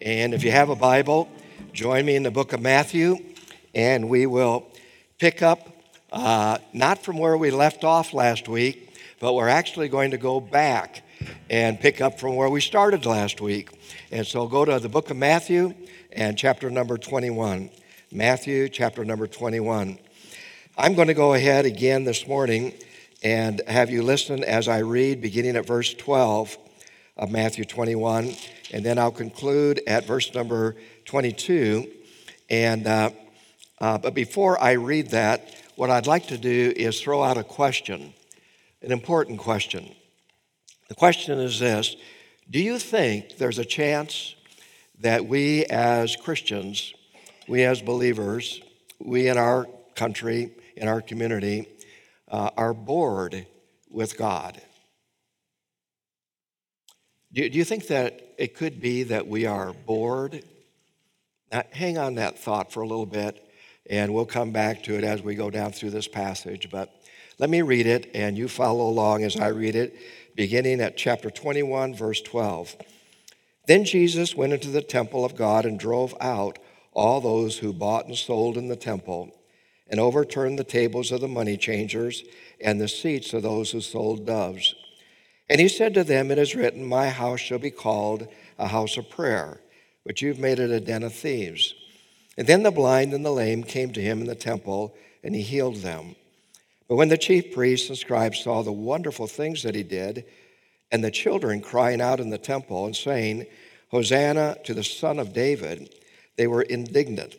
And 0.00 0.32
if 0.32 0.44
you 0.44 0.52
have 0.52 0.68
a 0.68 0.76
Bible, 0.76 1.28
join 1.72 2.06
me 2.06 2.14
in 2.14 2.22
the 2.22 2.30
book 2.30 2.52
of 2.52 2.60
Matthew, 2.60 3.16
and 3.74 4.08
we 4.08 4.26
will 4.26 4.70
pick 5.18 5.42
up 5.42 5.68
uh, 6.12 6.58
not 6.72 7.02
from 7.02 7.18
where 7.18 7.36
we 7.36 7.50
left 7.50 7.82
off 7.82 8.14
last 8.14 8.48
week, 8.48 8.96
but 9.18 9.34
we're 9.34 9.48
actually 9.48 9.88
going 9.88 10.12
to 10.12 10.16
go 10.16 10.40
back 10.40 11.02
and 11.50 11.80
pick 11.80 12.00
up 12.00 12.20
from 12.20 12.36
where 12.36 12.48
we 12.48 12.60
started 12.60 13.06
last 13.06 13.40
week. 13.40 13.70
And 14.12 14.24
so 14.24 14.46
go 14.46 14.64
to 14.64 14.78
the 14.78 14.88
book 14.88 15.10
of 15.10 15.16
Matthew 15.16 15.74
and 16.12 16.38
chapter 16.38 16.70
number 16.70 16.96
21. 16.96 17.68
Matthew, 18.12 18.68
chapter 18.68 19.04
number 19.04 19.26
21. 19.26 19.98
I'm 20.76 20.94
going 20.94 21.08
to 21.08 21.14
go 21.14 21.34
ahead 21.34 21.66
again 21.66 22.04
this 22.04 22.28
morning 22.28 22.72
and 23.24 23.60
have 23.66 23.90
you 23.90 24.04
listen 24.04 24.44
as 24.44 24.68
I 24.68 24.78
read, 24.78 25.20
beginning 25.20 25.56
at 25.56 25.66
verse 25.66 25.92
12 25.92 26.56
of 27.16 27.32
Matthew 27.32 27.64
21, 27.64 28.32
and 28.72 28.84
then 28.84 28.98
I'll 28.98 29.10
conclude 29.10 29.80
at 29.86 30.06
verse 30.06 30.34
number 30.34 30.76
22. 31.06 31.90
And 32.50 32.86
uh, 32.86 33.10
uh, 33.80 33.98
but 33.98 34.14
before 34.14 34.60
I 34.60 34.72
read 34.72 35.10
that, 35.10 35.54
what 35.76 35.90
I'd 35.90 36.06
like 36.06 36.26
to 36.28 36.38
do 36.38 36.72
is 36.74 37.00
throw 37.00 37.22
out 37.22 37.38
a 37.38 37.44
question, 37.44 38.12
an 38.82 38.90
important 38.90 39.38
question. 39.38 39.94
The 40.88 40.94
question 40.94 41.38
is 41.38 41.60
this 41.60 41.96
Do 42.50 42.60
you 42.60 42.78
think 42.78 43.36
there's 43.36 43.58
a 43.58 43.64
chance 43.64 44.34
that 45.00 45.26
we 45.26 45.64
as 45.66 46.16
Christians, 46.16 46.92
we 47.46 47.62
as 47.62 47.80
believers, 47.80 48.60
we 48.98 49.28
in 49.28 49.38
our 49.38 49.66
country, 49.94 50.50
in 50.76 50.88
our 50.88 51.00
community, 51.00 51.68
uh, 52.28 52.50
are 52.56 52.74
bored 52.74 53.46
with 53.88 54.18
God? 54.18 54.60
Do, 57.32 57.48
do 57.48 57.58
you 57.58 57.64
think 57.64 57.86
that 57.88 58.27
it 58.38 58.54
could 58.54 58.80
be 58.80 59.02
that 59.02 59.26
we 59.26 59.44
are 59.44 59.72
bored? 59.72 60.42
Now, 61.50 61.64
hang 61.72 61.98
on 61.98 62.14
that 62.14 62.38
thought 62.38 62.72
for 62.72 62.82
a 62.82 62.86
little 62.86 63.04
bit, 63.04 63.42
and 63.90 64.14
we'll 64.14 64.26
come 64.26 64.52
back 64.52 64.84
to 64.84 64.96
it 64.96 65.04
as 65.04 65.22
we 65.22 65.34
go 65.34 65.50
down 65.50 65.72
through 65.72 65.90
this 65.90 66.08
passage. 66.08 66.70
But 66.70 66.94
let 67.38 67.50
me 67.50 67.62
read 67.62 67.86
it, 67.86 68.10
and 68.14 68.38
you 68.38 68.48
follow 68.48 68.88
along 68.88 69.24
as 69.24 69.36
I 69.36 69.48
read 69.48 69.74
it, 69.74 69.96
beginning 70.36 70.80
at 70.80 70.96
chapter 70.96 71.30
21, 71.30 71.94
verse 71.94 72.20
12. 72.22 72.76
Then 73.66 73.84
Jesus 73.84 74.34
went 74.34 74.52
into 74.52 74.70
the 74.70 74.82
temple 74.82 75.24
of 75.24 75.36
God 75.36 75.66
and 75.66 75.78
drove 75.78 76.14
out 76.20 76.58
all 76.92 77.20
those 77.20 77.58
who 77.58 77.72
bought 77.72 78.06
and 78.06 78.16
sold 78.16 78.56
in 78.56 78.68
the 78.68 78.76
temple, 78.76 79.34
and 79.88 79.98
overturned 79.98 80.58
the 80.58 80.64
tables 80.64 81.10
of 81.10 81.20
the 81.20 81.28
money 81.28 81.56
changers 81.56 82.22
and 82.60 82.80
the 82.80 82.88
seats 82.88 83.32
of 83.32 83.42
those 83.42 83.70
who 83.72 83.80
sold 83.80 84.26
doves. 84.26 84.74
And 85.50 85.60
he 85.60 85.68
said 85.68 85.94
to 85.94 86.04
them, 86.04 86.30
It 86.30 86.38
is 86.38 86.54
written, 86.54 86.84
My 86.84 87.08
house 87.08 87.40
shall 87.40 87.58
be 87.58 87.70
called 87.70 88.28
a 88.58 88.68
house 88.68 88.96
of 88.96 89.08
prayer, 89.10 89.60
but 90.04 90.20
you've 90.20 90.38
made 90.38 90.58
it 90.58 90.70
a 90.70 90.80
den 90.80 91.02
of 91.02 91.14
thieves. 91.14 91.74
And 92.36 92.46
then 92.46 92.62
the 92.62 92.70
blind 92.70 93.14
and 93.14 93.24
the 93.24 93.32
lame 93.32 93.64
came 93.64 93.92
to 93.92 94.02
him 94.02 94.20
in 94.20 94.26
the 94.26 94.34
temple, 94.34 94.94
and 95.24 95.34
he 95.34 95.42
healed 95.42 95.76
them. 95.76 96.14
But 96.88 96.96
when 96.96 97.08
the 97.08 97.18
chief 97.18 97.52
priests 97.54 97.88
and 97.88 97.98
scribes 97.98 98.40
saw 98.40 98.62
the 98.62 98.72
wonderful 98.72 99.26
things 99.26 99.62
that 99.62 99.74
he 99.74 99.82
did, 99.82 100.24
and 100.90 101.04
the 101.04 101.10
children 101.10 101.60
crying 101.60 102.00
out 102.00 102.20
in 102.20 102.30
the 102.30 102.38
temple 102.38 102.86
and 102.86 102.96
saying, 102.96 103.46
Hosanna 103.90 104.56
to 104.64 104.74
the 104.74 104.84
Son 104.84 105.18
of 105.18 105.32
David, 105.32 105.94
they 106.36 106.46
were 106.46 106.62
indignant. 106.62 107.36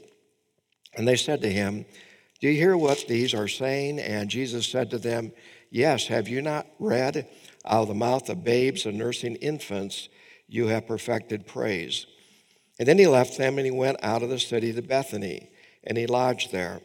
And 0.95 1.07
they 1.07 1.15
said 1.15 1.41
to 1.41 1.49
him, 1.51 1.85
Do 2.41 2.49
you 2.49 2.55
hear 2.55 2.77
what 2.77 3.05
these 3.07 3.33
are 3.33 3.47
saying? 3.47 3.99
And 3.99 4.29
Jesus 4.29 4.67
said 4.67 4.89
to 4.91 4.97
them, 4.97 5.31
Yes, 5.71 6.07
have 6.07 6.27
you 6.27 6.41
not 6.41 6.67
read? 6.79 7.27
Out 7.65 7.83
of 7.83 7.87
the 7.89 7.93
mouth 7.93 8.29
of 8.29 8.43
babes 8.43 8.85
and 8.85 8.97
nursing 8.97 9.35
infants, 9.35 10.09
you 10.47 10.67
have 10.67 10.87
perfected 10.87 11.45
praise. 11.45 12.07
And 12.79 12.87
then 12.87 12.97
he 12.97 13.07
left 13.07 13.37
them 13.37 13.57
and 13.57 13.65
he 13.65 13.71
went 13.71 13.97
out 14.01 14.23
of 14.23 14.29
the 14.29 14.39
city 14.39 14.73
to 14.73 14.81
Bethany, 14.81 15.49
and 15.83 15.97
he 15.97 16.07
lodged 16.07 16.51
there. 16.51 16.81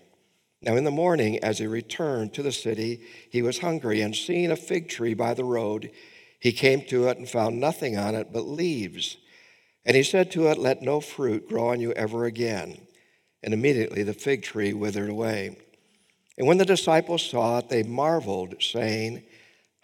Now, 0.61 0.77
in 0.77 0.85
the 0.85 0.91
morning, 0.91 1.39
as 1.45 1.59
he 1.59 1.67
returned 1.67 2.33
to 2.35 2.43
the 2.43 2.53
city, 2.53 3.03
he 3.31 3.43
was 3.43 3.59
hungry, 3.59 4.01
and 4.01 4.17
seeing 4.17 4.51
a 4.51 4.57
fig 4.57 4.89
tree 4.89 5.15
by 5.15 5.35
the 5.35 5.45
road, 5.45 5.91
he 6.41 6.53
came 6.53 6.83
to 6.87 7.09
it 7.09 7.19
and 7.19 7.29
found 7.29 7.61
nothing 7.61 7.97
on 7.97 8.15
it 8.15 8.33
but 8.33 8.47
leaves. 8.47 9.19
And 9.85 9.97
he 9.97 10.03
said 10.03 10.31
to 10.33 10.49
it, 10.49 10.59
Let 10.59 10.83
no 10.83 11.01
fruit 11.01 11.49
grow 11.49 11.69
on 11.69 11.81
you 11.81 11.93
ever 11.93 12.25
again. 12.25 12.79
And 13.43 13.53
immediately 13.53 14.03
the 14.03 14.15
fig 14.15 14.43
tree 14.43 14.73
withered 14.73 15.11
away. 15.11 15.59
And 16.39 16.47
when 16.47 16.59
the 16.59 16.65
disciples 16.65 17.23
saw 17.23 17.59
it, 17.59 17.69
they 17.69 17.83
marveled, 17.83 18.57
saying, 18.61 19.23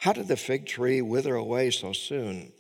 how 0.01 0.15
did 0.15 0.29
the 0.29 0.37
fig 0.37 0.65
tree 0.65 1.03
wither 1.03 1.35
away 1.35 1.71
so 1.71 1.93
soon? 1.93 2.53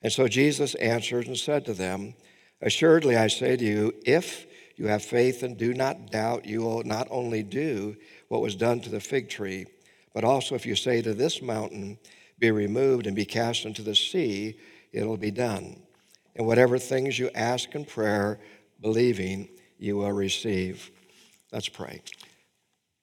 And 0.00 0.12
so 0.12 0.28
Jesus 0.28 0.76
answered 0.76 1.26
and 1.26 1.36
said 1.36 1.64
to 1.64 1.74
them, 1.74 2.14
Assuredly, 2.62 3.16
I 3.16 3.26
say 3.26 3.56
to 3.56 3.64
you, 3.64 3.92
if 4.06 4.46
you 4.76 4.86
have 4.86 5.02
faith 5.02 5.42
and 5.42 5.56
do 5.56 5.74
not 5.74 6.12
doubt, 6.12 6.46
you 6.46 6.60
will 6.60 6.84
not 6.84 7.08
only 7.10 7.42
do 7.42 7.96
what 8.28 8.42
was 8.42 8.54
done 8.54 8.78
to 8.80 8.90
the 8.90 9.00
fig 9.00 9.28
tree, 9.28 9.66
but 10.14 10.22
also 10.22 10.54
if 10.54 10.66
you 10.66 10.76
say 10.76 11.02
to 11.02 11.14
this 11.14 11.42
mountain, 11.42 11.98
Be 12.38 12.52
removed 12.52 13.08
and 13.08 13.16
be 13.16 13.24
cast 13.24 13.64
into 13.64 13.82
the 13.82 13.96
sea, 13.96 14.56
it'll 14.92 15.16
be 15.16 15.32
done. 15.32 15.82
And 16.36 16.46
whatever 16.46 16.78
things 16.78 17.18
you 17.18 17.28
ask 17.34 17.74
in 17.74 17.86
prayer, 17.86 18.38
believing, 18.80 19.48
you 19.78 19.96
will 19.96 20.12
receive. 20.12 20.92
Let's 21.50 21.68
pray. 21.68 22.02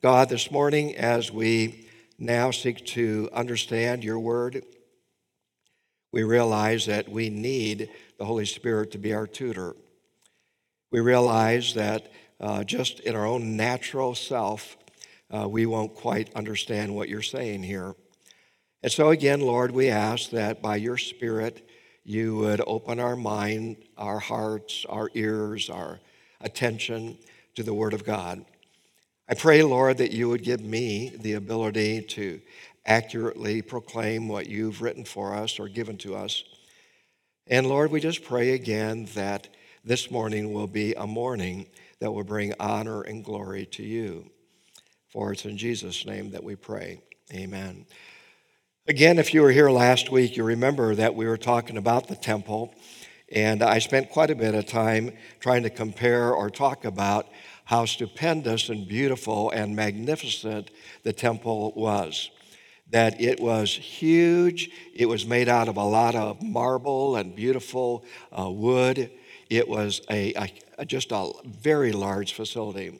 God, 0.01 0.29
this 0.29 0.49
morning, 0.49 0.95
as 0.95 1.29
we 1.29 1.89
now 2.17 2.51
seek 2.51 2.85
to 2.87 3.29
understand 3.33 4.03
your 4.03 4.19
word, 4.19 4.63
we 6.11 6.23
realize 6.23 6.85
that 6.85 7.09
we 7.09 7.29
need 7.29 7.89
the 8.17 8.25
Holy 8.25 8.45
Spirit 8.45 8.91
to 8.91 8.97
be 8.97 9.13
our 9.13 9.27
tutor. 9.27 9.75
We 10.91 11.01
realize 11.01 11.73
that 11.73 12.11
uh, 12.39 12.63
just 12.63 13.01
in 13.01 13.15
our 13.15 13.25
own 13.25 13.57
natural 13.57 14.15
self, 14.15 14.77
uh, 15.29 15.47
we 15.47 15.65
won't 15.65 15.95
quite 15.95 16.33
understand 16.33 16.95
what 16.95 17.09
you're 17.09 17.21
saying 17.21 17.63
here. 17.63 17.95
And 18.81 18.91
so, 18.91 19.09
again, 19.09 19.41
Lord, 19.41 19.71
we 19.71 19.89
ask 19.89 20.29
that 20.29 20.61
by 20.61 20.75
your 20.77 20.97
Spirit, 20.97 21.67
you 22.03 22.35
would 22.35 22.61
open 22.65 22.99
our 22.99 23.15
mind, 23.15 23.77
our 23.97 24.19
hearts, 24.19 24.85
our 24.87 25.09
ears, 25.15 25.69
our 25.69 25.99
attention 26.39 27.17
to 27.55 27.63
the 27.63 27.73
Word 27.73 27.93
of 27.93 28.05
God. 28.05 28.45
I 29.27 29.33
pray, 29.33 29.63
Lord, 29.63 29.97
that 29.97 30.11
you 30.11 30.29
would 30.29 30.43
give 30.43 30.61
me 30.61 31.11
the 31.19 31.33
ability 31.33 32.01
to 32.01 32.39
accurately 32.85 33.63
proclaim 33.63 34.27
what 34.27 34.47
you've 34.47 34.83
written 34.83 35.03
for 35.03 35.33
us 35.33 35.59
or 35.59 35.67
given 35.67 35.97
to 35.97 36.15
us. 36.15 36.43
And 37.47 37.65
Lord, 37.65 37.89
we 37.91 37.99
just 37.99 38.23
pray 38.23 38.51
again 38.51 39.05
that 39.15 39.47
this 39.83 40.11
morning 40.11 40.53
will 40.53 40.67
be 40.67 40.93
a 40.93 41.07
morning 41.07 41.65
that 41.99 42.11
will 42.11 42.23
bring 42.23 42.53
honor 42.59 43.01
and 43.01 43.23
glory 43.23 43.65
to 43.67 43.83
you. 43.83 44.29
For 45.09 45.31
it's 45.31 45.45
in 45.45 45.57
Jesus' 45.57 46.05
name 46.05 46.29
that 46.31 46.43
we 46.43 46.55
pray. 46.55 47.01
Amen. 47.33 47.87
Again, 48.87 49.17
if 49.17 49.33
you 49.33 49.41
were 49.41 49.51
here 49.51 49.71
last 49.71 50.11
week, 50.11 50.37
you 50.37 50.43
remember 50.43 50.93
that 50.93 51.15
we 51.15 51.25
were 51.25 51.37
talking 51.37 51.77
about 51.77 52.07
the 52.07 52.15
temple, 52.15 52.75
and 53.31 53.63
I 53.63 53.79
spent 53.79 54.11
quite 54.11 54.29
a 54.29 54.35
bit 54.35 54.53
of 54.53 54.65
time 54.65 55.11
trying 55.39 55.63
to 55.63 55.69
compare 55.69 56.33
or 56.33 56.49
talk 56.49 56.85
about 56.85 57.27
how 57.65 57.85
stupendous 57.85 58.69
and 58.69 58.87
beautiful 58.87 59.49
and 59.49 59.75
magnificent 59.75 60.69
the 61.03 61.13
temple 61.13 61.73
was. 61.75 62.29
That 62.91 63.19
it 63.19 63.39
was 63.39 63.73
huge, 63.73 64.69
it 64.93 65.07
was 65.07 65.25
made 65.25 65.49
out 65.49 65.67
of 65.67 65.77
a 65.77 65.83
lot 65.83 66.13
of 66.13 66.41
marble 66.43 67.15
and 67.15 67.35
beautiful 67.35 68.05
uh, 68.37 68.49
wood. 68.49 69.09
It 69.49 69.67
was 69.67 70.01
a, 70.09 70.51
a, 70.77 70.85
just 70.85 71.11
a 71.11 71.31
very 71.45 71.91
large 71.91 72.33
facility. 72.33 72.99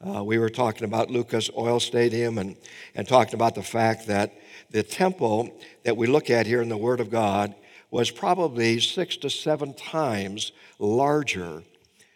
Uh, 0.00 0.24
we 0.24 0.38
were 0.38 0.48
talking 0.48 0.84
about 0.84 1.10
Lucas 1.10 1.50
Oil 1.56 1.80
Stadium 1.80 2.38
and, 2.38 2.56
and 2.94 3.06
talking 3.06 3.34
about 3.34 3.54
the 3.54 3.62
fact 3.62 4.06
that 4.06 4.32
the 4.70 4.82
temple 4.82 5.50
that 5.82 5.96
we 5.96 6.06
look 6.06 6.30
at 6.30 6.46
here 6.46 6.62
in 6.62 6.68
the 6.68 6.76
Word 6.76 7.00
of 7.00 7.10
God 7.10 7.54
was 7.90 8.10
probably 8.10 8.80
six 8.80 9.16
to 9.18 9.30
seven 9.30 9.74
times 9.74 10.52
larger 10.78 11.62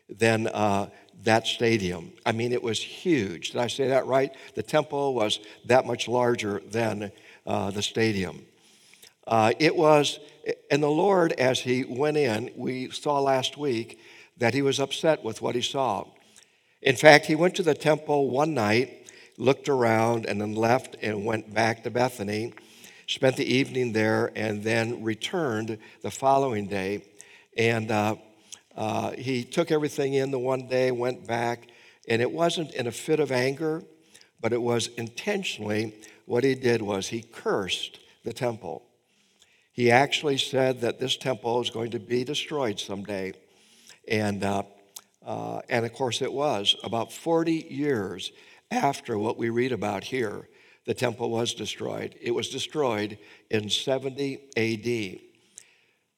than 0.09 0.47
uh, 0.49 0.89
that 1.25 1.47
stadium. 1.47 2.13
I 2.27 2.33
mean, 2.33 2.53
it 2.53 2.63
was 2.63 2.81
huge. 2.81 3.53
Did 3.53 3.61
I 3.61 3.69
say 3.69 3.89
that 3.89 4.07
right? 4.07 4.33
The 4.55 4.63
temple 4.63 5.15
was 5.15 5.41
that 5.67 5.87
much 5.87 6.09
larger 6.09 6.61
than 6.71 7.13
uh, 7.47 7.71
the 7.71 7.83
stadium. 7.83 8.45
Uh, 9.27 9.53
it 9.59 9.75
was, 9.75 10.19
and 10.71 10.83
the 10.83 10.91
Lord, 10.91 11.33
as 11.33 11.61
he 11.61 11.85
went 11.85 12.17
in, 12.17 12.51
we 12.57 12.91
saw 12.91 13.21
last 13.21 13.57
week 13.57 14.01
that 14.39 14.55
he 14.55 14.63
was 14.63 14.81
upset 14.81 15.23
with 15.23 15.41
what 15.41 15.55
he 15.55 15.63
saw. 15.63 16.05
In 16.81 16.97
fact, 16.97 17.27
he 17.27 17.37
went 17.37 17.55
to 17.57 17.63
the 17.63 17.75
temple 17.75 18.29
one 18.31 18.55
night, 18.55 19.07
looked 19.39 19.69
around, 19.69 20.27
and 20.27 20.41
then 20.41 20.55
left 20.55 20.97
and 21.01 21.25
went 21.25 21.55
back 21.55 21.85
to 21.85 21.91
Bethany, 21.91 22.53
spent 23.13 23.37
the 23.37 23.45
evening 23.45 23.93
there, 23.93 24.33
and 24.35 24.63
then 24.63 25.03
returned 25.03 25.79
the 26.01 26.11
following 26.11 26.67
day. 26.67 27.05
And 27.57 27.91
uh, 27.91 28.17
uh, 28.77 29.13
he 29.13 29.45
took 29.45 29.71
everything 29.71 30.15
in 30.15 30.31
the 30.31 30.39
one 30.39 30.67
day, 30.67 30.91
went 30.91 31.27
back, 31.27 31.69
and 32.09 32.23
it 32.23 32.33
wasn't 32.33 32.73
in 32.75 32.87
a 32.87 32.93
fit 32.93 33.21
of 33.21 33.31
anger, 33.31 33.83
but 34.41 34.53
it 34.53 34.63
was 34.63 34.89
intentionally 34.97 35.95
what 36.25 36.43
he 36.43 36.55
did 36.55 36.81
was 36.81 37.09
he 37.09 37.23
cursed 37.23 38.01
the 38.25 38.33
temple. 38.33 38.83
He 39.73 39.91
actually 39.91 40.39
said 40.39 40.81
that 40.81 40.99
this 40.99 41.17
temple 41.17 41.61
is 41.61 41.71
going 41.71 41.91
to 41.93 41.99
be 41.99 42.25
destroyed 42.25 42.81
someday. 42.81 43.35
And, 44.09 44.43
uh, 44.43 44.63
uh, 45.25 45.61
and 45.69 45.85
of 45.85 45.93
course, 45.93 46.23
it 46.23 46.33
was 46.33 46.77
about 46.83 47.13
40 47.13 47.67
years 47.71 48.33
after 48.71 49.19
what 49.19 49.37
we 49.37 49.51
read 49.51 49.73
about 49.73 50.05
here, 50.05 50.49
the 50.87 50.95
temple 50.95 51.31
was 51.31 51.55
destroyed. 51.55 52.17
It 52.21 52.33
was 52.33 52.49
destroyed 52.49 53.19
in 53.51 53.69
70 53.71 54.41
AD. 54.57 55.21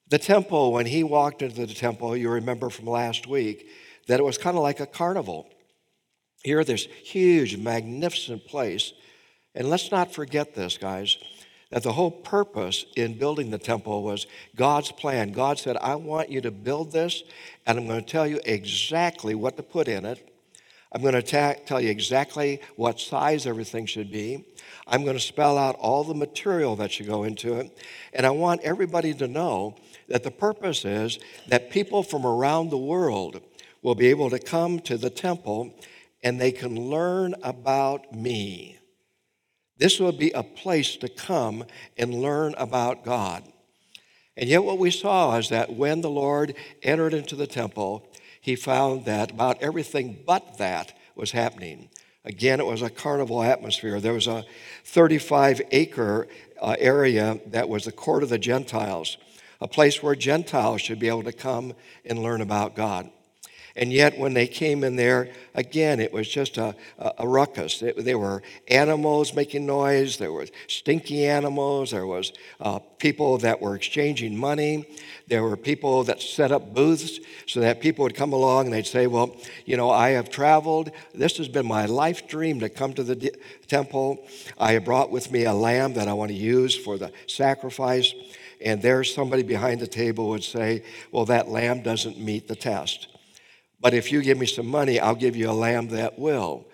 The 0.09 0.19
temple, 0.19 0.73
when 0.73 0.87
he 0.87 1.03
walked 1.03 1.43
into 1.43 1.67
the 1.67 1.75
temple, 1.75 2.17
you 2.17 2.31
remember 2.31 2.71
from 2.71 2.87
last 2.87 3.27
week, 3.27 3.69
that 4.07 4.21
it 4.21 4.23
was 4.23 4.39
kind 4.39 4.57
of 4.57 4.63
like 4.63 4.81
a 4.81 4.87
carnival. 4.87 5.49
Here, 6.43 6.63
this 6.63 6.85
huge, 6.85 7.57
magnificent 7.57 8.47
place. 8.47 8.93
And 9.55 9.71
let's 9.71 9.91
not 9.91 10.13
forget 10.13 10.55
this, 10.55 10.77
guys, 10.77 11.17
that 11.71 11.83
the 11.83 11.93
whole 11.93 12.11
purpose 12.11 12.85
in 12.97 13.19
building 13.19 13.51
the 13.51 13.59
temple 13.59 14.03
was 14.03 14.27
God's 14.55 14.93
plan. 14.93 15.33
God 15.33 15.59
said, 15.59 15.77
I 15.79 15.95
want 15.95 16.31
you 16.31 16.41
to 16.43 16.51
build 16.51 16.93
this, 16.93 17.23
and 17.67 17.79
I'm 17.79 17.87
going 17.87 18.05
to 18.05 18.11
tell 18.11 18.27
you 18.27 18.41
exactly 18.45 19.35
what 19.35 19.57
to 19.57 19.63
put 19.63 19.89
in 19.89 20.05
it. 20.05 20.34
I'm 20.95 21.03
going 21.03 21.15
to 21.15 21.23
ta- 21.23 21.55
tell 21.67 21.81
you 21.81 21.91
exactly 21.91 22.61
what 22.77 23.01
size 23.01 23.47
everything 23.47 23.85
should 23.85 24.13
be. 24.13 24.45
I'm 24.87 25.03
going 25.03 25.17
to 25.17 25.23
spell 25.23 25.59
out 25.59 25.75
all 25.77 26.05
the 26.05 26.15
material 26.15 26.77
that 26.77 26.93
should 26.93 27.09
go 27.09 27.25
into 27.25 27.55
it. 27.55 27.77
And 28.13 28.25
I 28.25 28.31
want 28.31 28.61
everybody 28.63 29.13
to 29.15 29.27
know 29.27 29.75
that 30.09 30.23
the 30.23 30.31
purpose 30.31 30.85
is 30.85 31.19
that 31.49 31.71
people 31.71 32.05
from 32.05 32.25
around 32.25 32.71
the 32.71 32.79
world 32.79 33.41
will 33.83 33.97
be 33.97 34.07
able 34.07 34.31
to 34.31 34.39
come 34.39 34.79
to 34.81 34.97
the 34.97 35.11
temple 35.11 35.75
and 36.23 36.41
they 36.41 36.53
can 36.53 36.77
learn 36.77 37.35
about 37.43 38.15
me. 38.15 38.79
This 39.77 39.99
will 39.99 40.13
be 40.13 40.31
a 40.31 40.45
place 40.45 40.97
to 40.99 41.09
come 41.09 41.65
and 41.99 42.15
learn 42.15 42.55
about 42.57 43.05
God. 43.05 43.43
And 44.37 44.49
yet, 44.49 44.65
what 44.65 44.79
we 44.79 44.91
saw 44.91 45.37
is 45.37 45.49
that 45.51 45.75
when 45.75 46.01
the 46.01 46.11
Lord 46.11 46.55
entered 46.83 47.15
into 47.15 47.37
the 47.37 47.47
temple, 47.47 48.09
he 48.45 48.57
found 48.57 49.07
that 49.07 49.31
about 49.31 49.63
everything 49.63 50.19
but 50.27 50.59
that 50.59 50.93
was 51.15 51.31
happening. 51.31 51.89
Again, 52.27 52.61
it 52.61 52.67
was 52.67 52.83
a 52.83 52.91
carnival 52.91 53.43
atmosphere. 53.43 54.01
There 54.01 54.13
was 54.13 54.27
a 54.27 54.45
35 54.85 55.63
acre 55.71 56.29
uh, 56.61 56.77
area 56.79 57.41
that 57.47 57.71
was 57.71 57.87
the 57.87 57.93
court 57.93 58.23
of 58.23 58.29
the 58.29 58.37
Gentiles, 58.37 59.17
a 59.63 59.67
place 59.67 60.03
where 60.03 60.15
Gentiles 60.15 60.83
should 60.83 60.99
be 60.99 61.09
able 61.09 61.23
to 61.23 61.33
come 61.33 61.73
and 62.05 62.19
learn 62.19 62.43
about 62.43 62.77
God. 62.77 63.09
And 63.77 63.93
yet, 63.93 64.17
when 64.17 64.35
they 64.35 64.47
came 64.47 64.85
in 64.85 64.95
there, 64.95 65.31
again, 65.53 65.99
it 65.99 66.13
was 66.13 66.29
just 66.29 66.59
a, 66.59 66.77
a, 66.97 67.13
a 67.19 67.29
ruckus. 67.29 67.83
It, 67.83 68.05
there 68.05 68.19
were 68.19 68.41
animals 68.69 69.35
making 69.35 69.67
noise, 69.67 70.17
there 70.17 70.31
were 70.31 70.47
stinky 70.69 71.27
animals, 71.27 71.91
there 71.91 72.07
was 72.07 72.33
uh, 72.61 72.79
people 72.99 73.39
that 73.39 73.61
were 73.61 73.75
exchanging 73.75 74.37
money, 74.37 74.87
there 75.27 75.43
were 75.43 75.57
people 75.57 76.05
that 76.05 76.23
set 76.23 76.53
up 76.53 76.73
booths 76.73 77.19
so 77.47 77.59
that 77.61 77.81
people 77.81 78.05
would 78.05 78.15
come 78.15 78.33
along 78.33 78.67
and 78.67 78.75
they'd 78.75 78.87
say, 78.87 79.09
Well, 79.09 79.37
you 79.65 79.77
know, 79.77 79.91
I 79.91 80.11
have 80.11 80.31
traveled. 80.31 80.93
This 81.13 81.37
has 81.39 81.49
been 81.49 81.67
my 81.67 81.87
life 81.87 82.29
dream 82.29 82.61
to 82.61 82.69
come 82.69 82.93
to 82.93 83.03
the 83.03 83.17
d- 83.17 83.33
temple. 83.67 84.25
I 84.57 84.79
brought 84.79 85.11
with 85.11 85.33
me 85.33 85.47
a 85.47 85.53
lamb 85.53 85.95
that 85.95 86.07
I 86.07 86.13
want 86.13 86.31
to 86.31 86.37
use 86.37 86.77
for 86.77 86.97
the 86.97 87.11
sacrifice. 87.27 88.15
And 88.65 88.81
there's 88.81 89.13
somebody 89.13 89.43
behind 89.43 89.81
the 89.81 89.89
table 89.89 90.29
would 90.29 90.45
say, 90.45 90.85
Well, 91.11 91.25
that 91.25 91.49
lamb 91.49 91.83
doesn't 91.83 92.21
meet 92.21 92.47
the 92.47 92.55
test. 92.57 93.09
But 93.85 93.93
if 93.93 94.11
you 94.11 94.23
give 94.23 94.39
me 94.39 94.47
some 94.47 94.67
money, 94.67 94.99
I'll 94.99 95.15
give 95.15 95.37
you 95.37 95.51
a 95.51 95.53
lamb 95.53 95.89
that 95.89 96.19
will. 96.19 96.65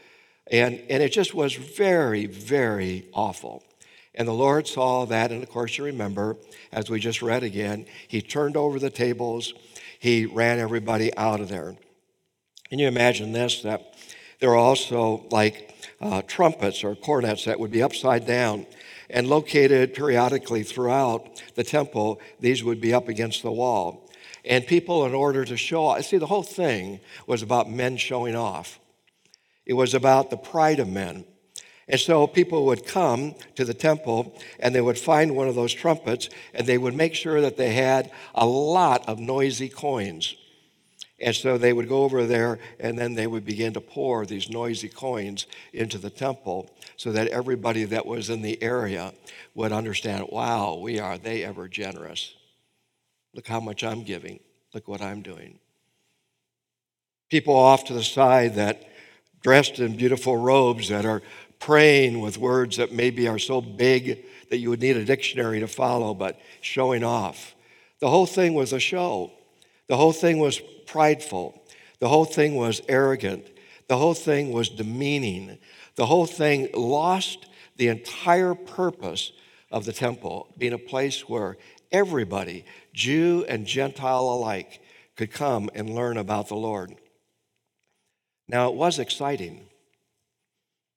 And, 0.47 0.81
and 0.89 1.03
it 1.03 1.09
just 1.09 1.35
was 1.35 1.55
very, 1.55 2.27
very 2.27 3.09
awful. 3.13 3.65
And 4.15 4.29
the 4.29 4.33
Lord 4.33 4.69
saw 4.69 5.07
that, 5.07 5.33
and 5.33 5.43
of 5.43 5.49
course, 5.49 5.77
you 5.77 5.83
remember, 5.83 6.37
as 6.71 6.89
we 6.89 7.01
just 7.01 7.21
read 7.21 7.43
again, 7.43 7.87
He 8.07 8.23
turned 8.23 8.57
over 8.57 8.79
the 8.79 8.91
tables, 8.91 9.55
He 9.99 10.25
ran 10.25 10.61
everybody 10.61 11.13
out 11.17 11.41
of 11.41 11.49
there. 11.49 11.75
Can 12.69 12.79
you 12.79 12.87
imagine 12.87 13.33
this? 13.33 13.63
That 13.63 13.93
there 14.39 14.51
are 14.51 14.57
also 14.57 15.27
like 15.33 15.75
uh, 16.01 16.23
trumpets 16.23 16.85
or 16.85 16.95
cornets 16.95 17.45
that 17.47 17.59
would 17.59 17.73
be 17.73 17.83
upside 17.83 18.25
down 18.25 18.67
and 19.09 19.27
located 19.27 19.95
periodically 19.95 20.63
throughout 20.63 21.43
the 21.57 21.65
temple. 21.65 22.21
These 22.39 22.63
would 22.63 22.81
be 22.81 22.95
up 22.95 23.09
against 23.09 23.43
the 23.43 23.51
wall. 23.51 24.09
And 24.45 24.67
people, 24.67 25.05
in 25.07 25.15
order 25.15 25.45
to 25.45 25.57
show 25.57 25.87
off, 25.87 26.05
see, 26.05 26.17
the 26.17 26.27
whole 26.27 26.43
thing 26.43 27.01
was 27.27 27.43
about 27.43 27.71
men 27.71 27.97
showing 27.97 28.37
off. 28.37 28.81
It 29.67 29.75
was 29.75 29.95
about 29.95 30.31
the 30.31 30.37
pride 30.37 30.81
of 30.81 30.89
men. 30.89 31.25
And 31.91 31.99
so 31.99 32.29
people 32.29 32.67
would 32.67 32.87
come 32.87 33.35
to 33.57 33.65
the 33.65 33.75
temple 33.75 34.39
and 34.61 34.75
they 34.75 34.81
would 34.81 34.99
find 34.99 35.35
one 35.35 35.49
of 35.49 35.57
those 35.57 35.75
trumpets 35.75 36.29
and 36.55 36.67
they 36.67 36.79
would 36.79 36.95
make 36.95 37.15
sure 37.15 37.41
that 37.41 37.57
they 37.57 37.75
had 37.75 38.13
a 38.35 38.47
lot 38.47 39.09
of 39.09 39.19
noisy 39.19 39.69
coins. 39.69 40.37
And 41.19 41.35
so 41.35 41.59
they 41.59 41.73
would 41.73 41.89
go 41.89 42.05
over 42.05 42.25
there 42.27 42.61
and 42.79 42.97
then 42.97 43.15
they 43.15 43.27
would 43.27 43.45
begin 43.45 43.73
to 43.75 43.81
pour 43.81 44.25
these 44.25 44.49
noisy 44.49 44.89
coins 44.89 45.47
into 45.73 45.99
the 45.99 46.11
temple 46.11 46.71
so 46.97 47.11
that 47.13 47.29
everybody 47.29 47.85
that 47.85 48.07
was 48.07 48.31
in 48.31 48.41
the 48.41 48.63
area 48.63 49.13
would 49.55 49.73
understand 49.73 50.29
wow, 50.31 50.77
we 50.77 51.01
are 51.01 51.19
they 51.19 51.45
ever 51.45 51.69
generous. 51.69 52.35
Look 53.35 53.47
how 53.47 53.61
much 53.61 53.85
I'm 53.85 54.03
giving. 54.03 54.41
Look 54.75 54.89
what 54.89 55.01
I'm 55.01 55.23
doing. 55.23 55.59
People 57.31 57.55
off 57.55 57.85
to 57.85 57.93
the 57.93 58.03
side 58.03 58.57
that 58.57 58.89
dressed 59.43 59.79
in 59.79 59.97
beautiful 59.97 60.37
robes 60.37 60.89
that 60.89 61.05
are 61.05 61.23
praying 61.59 62.21
with 62.21 62.39
words 62.39 62.79
that 62.79 62.93
maybe 62.93 63.29
are 63.29 63.39
so 63.39 63.61
big 63.61 64.25
that 64.51 64.59
you 64.59 64.71
would 64.71 64.81
need 64.81 64.97
a 64.97 65.05
dictionary 65.05 65.61
to 65.61 65.69
follow, 65.69 66.15
but 66.15 66.41
showing 66.61 67.05
off. 67.05 67.55
The 68.01 68.09
whole 68.09 68.27
thing 68.27 68.55
was 68.55 68.73
a 68.73 68.81
show. 68.81 69.31
The 69.87 69.97
whole 69.97 70.13
thing 70.13 70.39
was 70.39 70.61
prideful. 70.87 71.63
The 72.01 72.09
whole 72.09 72.25
thing 72.25 72.57
was 72.57 72.81
arrogant. 72.89 73.47
The 73.89 73.97
whole 73.97 74.15
thing 74.15 74.53
was 74.53 74.69
demeaning. 74.69 75.59
The 75.97 76.07
whole 76.07 76.27
thing 76.27 76.69
lost 76.75 77.47
the 77.77 77.89
entire 77.89 78.55
purpose 78.55 79.33
of 79.71 79.85
the 79.85 79.93
temple, 79.93 80.49
being 80.59 80.73
a 80.73 80.79
place 80.79 81.29
where 81.29 81.57
everybody, 81.93 82.65
Jew 82.93 83.45
and 83.49 83.67
Gentile 83.67 84.29
alike, 84.29 84.81
could 85.17 85.33
come 85.33 85.69
and 85.75 85.95
learn 85.95 86.17
about 86.17 86.49
the 86.49 86.57
Lord. 86.57 86.95
Now, 88.49 88.69
it 88.69 88.75
was 88.75 88.99
exciting. 88.99 89.67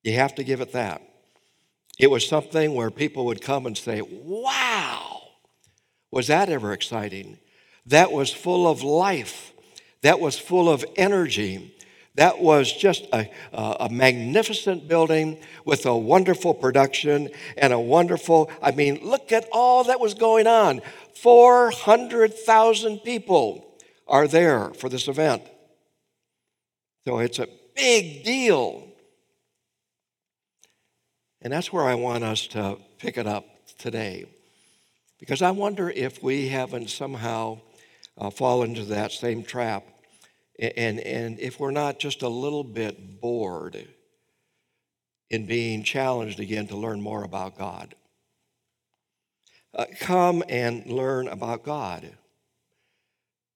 You 0.01 0.13
have 0.13 0.35
to 0.35 0.43
give 0.43 0.61
it 0.61 0.71
that. 0.73 1.01
It 1.99 2.09
was 2.09 2.27
something 2.27 2.73
where 2.73 2.89
people 2.89 3.25
would 3.25 3.41
come 3.41 3.65
and 3.65 3.77
say, 3.77 4.01
Wow, 4.01 5.21
was 6.11 6.27
that 6.27 6.49
ever 6.49 6.73
exciting? 6.73 7.37
That 7.85 8.11
was 8.11 8.31
full 8.31 8.67
of 8.67 8.81
life, 8.81 9.51
that 10.01 10.19
was 10.19 10.39
full 10.39 10.69
of 10.69 10.85
energy. 10.95 11.72
That 12.15 12.39
was 12.39 12.71
just 12.71 13.07
a, 13.11 13.27
a, 13.51 13.89
magnificent 13.89 14.87
building 14.87 15.39
with 15.65 15.87
a 15.87 15.97
wonderful 15.97 16.53
production 16.53 17.29
and 17.57 17.73
a 17.73 17.79
wonderful, 17.79 18.51
I 18.61 18.71
mean, 18.71 18.99
look 19.01 19.31
at 19.31 19.47
all 19.51 19.85
that 19.85 19.99
was 19.99 20.13
going 20.13 20.45
on. 20.45 20.81
400,000 21.15 22.99
people 22.99 23.65
are 24.07 24.27
there 24.27 24.69
for 24.75 24.89
this 24.89 25.07
event. 25.07 25.41
So 27.05 27.17
it's 27.17 27.39
a 27.39 27.47
big 27.75 28.23
deal. 28.23 28.87
And 31.41 31.51
that's 31.51 31.73
where 31.73 31.83
I 31.83 31.95
want 31.95 32.23
us 32.23 32.45
to 32.47 32.77
pick 32.99 33.17
it 33.17 33.25
up 33.25 33.45
today. 33.79 34.25
Because 35.19 35.41
I 35.41 35.49
wonder 35.49 35.89
if 35.89 36.21
we 36.21 36.49
haven't 36.49 36.91
somehow 36.91 37.59
uh, 38.19 38.29
fallen 38.29 38.71
into 38.71 38.85
that 38.85 39.11
same 39.11 39.43
trap 39.43 39.83
and, 40.59 40.99
and 40.99 41.39
if 41.39 41.59
we're 41.59 41.71
not 41.71 41.99
just 41.99 42.21
a 42.21 42.29
little 42.29 42.63
bit 42.63 43.19
bored 43.19 43.87
in 45.29 45.45
being 45.47 45.83
challenged 45.83 46.39
again 46.39 46.67
to 46.67 46.77
learn 46.77 47.01
more 47.01 47.23
about 47.23 47.57
God. 47.57 47.95
Uh, 49.73 49.85
come 49.99 50.43
and 50.47 50.85
learn 50.85 51.27
about 51.27 51.63
God. 51.63 52.15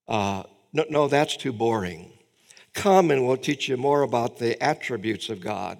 Uh, 0.08 0.44
no, 0.74 0.86
no, 0.90 1.08
that's 1.08 1.38
too 1.38 1.54
boring. 1.54 2.12
Come 2.74 3.12
and 3.12 3.28
we'll 3.28 3.38
teach 3.38 3.70
you 3.70 3.78
more 3.78 4.02
about 4.02 4.40
the 4.40 4.62
attributes 4.62 5.30
of 5.30 5.40
God. 5.40 5.80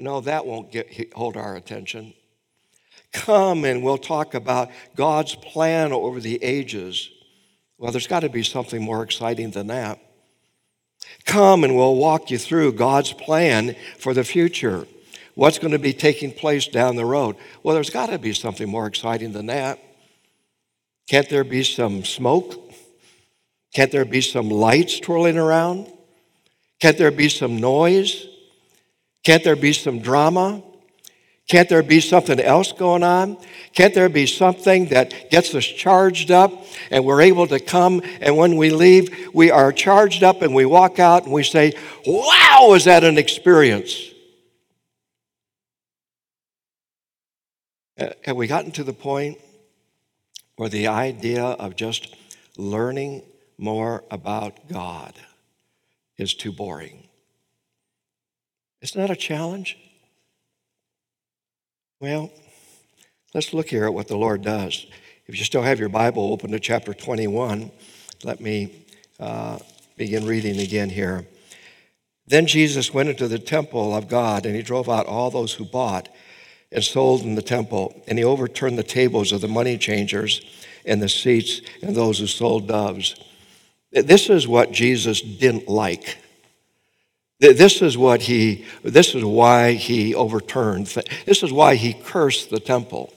No, 0.00 0.20
that 0.22 0.44
won't 0.44 0.72
get, 0.72 1.12
hold 1.14 1.36
our 1.36 1.54
attention. 1.54 2.12
Come 3.12 3.64
and 3.64 3.84
we'll 3.84 3.98
talk 3.98 4.34
about 4.34 4.70
God's 4.96 5.36
plan 5.36 5.92
over 5.92 6.20
the 6.20 6.42
ages 6.42 7.10
well, 7.80 7.92
there's 7.92 8.06
got 8.06 8.20
to 8.20 8.28
be 8.28 8.42
something 8.42 8.82
more 8.82 9.02
exciting 9.02 9.52
than 9.52 9.68
that. 9.68 9.98
Come 11.24 11.64
and 11.64 11.74
we'll 11.74 11.96
walk 11.96 12.30
you 12.30 12.36
through 12.36 12.74
God's 12.74 13.14
plan 13.14 13.74
for 13.98 14.12
the 14.12 14.22
future. 14.22 14.86
What's 15.34 15.58
going 15.58 15.72
to 15.72 15.78
be 15.78 15.94
taking 15.94 16.30
place 16.30 16.66
down 16.66 16.96
the 16.96 17.06
road? 17.06 17.36
Well, 17.62 17.74
there's 17.74 17.88
got 17.88 18.10
to 18.10 18.18
be 18.18 18.34
something 18.34 18.68
more 18.68 18.86
exciting 18.86 19.32
than 19.32 19.46
that. 19.46 19.78
Can't 21.08 21.28
there 21.30 21.42
be 21.42 21.64
some 21.64 22.04
smoke? 22.04 22.70
Can't 23.74 23.90
there 23.90 24.04
be 24.04 24.20
some 24.20 24.50
lights 24.50 25.00
twirling 25.00 25.38
around? 25.38 25.90
Can't 26.80 26.98
there 26.98 27.10
be 27.10 27.30
some 27.30 27.56
noise? 27.60 28.26
Can't 29.24 29.42
there 29.42 29.56
be 29.56 29.72
some 29.72 30.00
drama? 30.00 30.62
Can't 31.50 31.68
there 31.68 31.82
be 31.82 31.98
something 31.98 32.38
else 32.38 32.70
going 32.70 33.02
on? 33.02 33.36
Can't 33.74 33.92
there 33.92 34.08
be 34.08 34.24
something 34.24 34.86
that 34.90 35.30
gets 35.30 35.52
us 35.52 35.64
charged 35.64 36.30
up 36.30 36.52
and 36.92 37.04
we're 37.04 37.22
able 37.22 37.48
to 37.48 37.58
come 37.58 38.02
and 38.20 38.36
when 38.36 38.56
we 38.56 38.70
leave, 38.70 39.30
we 39.34 39.50
are 39.50 39.72
charged 39.72 40.22
up 40.22 40.42
and 40.42 40.54
we 40.54 40.64
walk 40.64 41.00
out 41.00 41.24
and 41.24 41.32
we 41.32 41.42
say, 41.42 41.72
Wow, 42.06 42.74
is 42.74 42.84
that 42.84 43.02
an 43.02 43.18
experience? 43.18 44.00
Uh, 47.98 48.10
have 48.24 48.36
we 48.36 48.46
gotten 48.46 48.70
to 48.70 48.84
the 48.84 48.92
point 48.92 49.36
where 50.54 50.68
the 50.68 50.86
idea 50.86 51.42
of 51.42 51.74
just 51.74 52.14
learning 52.58 53.24
more 53.58 54.04
about 54.08 54.68
God 54.68 55.14
is 56.16 56.32
too 56.32 56.52
boring? 56.52 57.08
Isn't 58.82 59.00
that 59.00 59.10
a 59.10 59.16
challenge? 59.16 59.76
Well, 62.00 62.30
let's 63.34 63.52
look 63.52 63.68
here 63.68 63.84
at 63.84 63.92
what 63.92 64.08
the 64.08 64.16
Lord 64.16 64.40
does. 64.40 64.86
If 65.26 65.38
you 65.38 65.44
still 65.44 65.60
have 65.60 65.78
your 65.78 65.90
Bible 65.90 66.32
open 66.32 66.50
to 66.52 66.58
chapter 66.58 66.94
21, 66.94 67.70
let 68.24 68.40
me 68.40 68.86
uh, 69.18 69.58
begin 69.98 70.24
reading 70.24 70.58
again 70.60 70.88
here. 70.88 71.26
Then 72.26 72.46
Jesus 72.46 72.94
went 72.94 73.10
into 73.10 73.28
the 73.28 73.38
temple 73.38 73.94
of 73.94 74.08
God 74.08 74.46
and 74.46 74.56
he 74.56 74.62
drove 74.62 74.88
out 74.88 75.04
all 75.04 75.30
those 75.30 75.52
who 75.52 75.66
bought 75.66 76.08
and 76.72 76.82
sold 76.82 77.20
in 77.20 77.34
the 77.34 77.42
temple, 77.42 78.02
and 78.08 78.16
he 78.16 78.24
overturned 78.24 78.78
the 78.78 78.82
tables 78.82 79.30
of 79.30 79.42
the 79.42 79.48
money 79.48 79.76
changers 79.76 80.40
and 80.86 81.02
the 81.02 81.08
seats 81.08 81.60
and 81.82 81.94
those 81.94 82.18
who 82.18 82.26
sold 82.26 82.66
doves. 82.66 83.14
This 83.92 84.30
is 84.30 84.48
what 84.48 84.72
Jesus 84.72 85.20
didn't 85.20 85.68
like. 85.68 86.16
This 87.40 87.80
is 87.80 87.96
what 87.96 88.22
he, 88.22 88.66
this 88.82 89.14
is 89.14 89.24
why 89.24 89.72
he 89.72 90.14
overturned, 90.14 90.86
this 91.24 91.42
is 91.42 91.50
why 91.50 91.74
he 91.74 91.94
cursed 91.94 92.50
the 92.50 92.60
temple. 92.60 93.14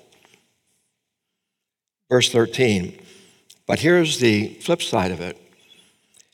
Verse 2.10 2.32
13. 2.32 3.00
But 3.68 3.80
here's 3.80 4.20
the 4.20 4.48
flip 4.62 4.82
side 4.82 5.12
of 5.12 5.20
it. 5.20 5.38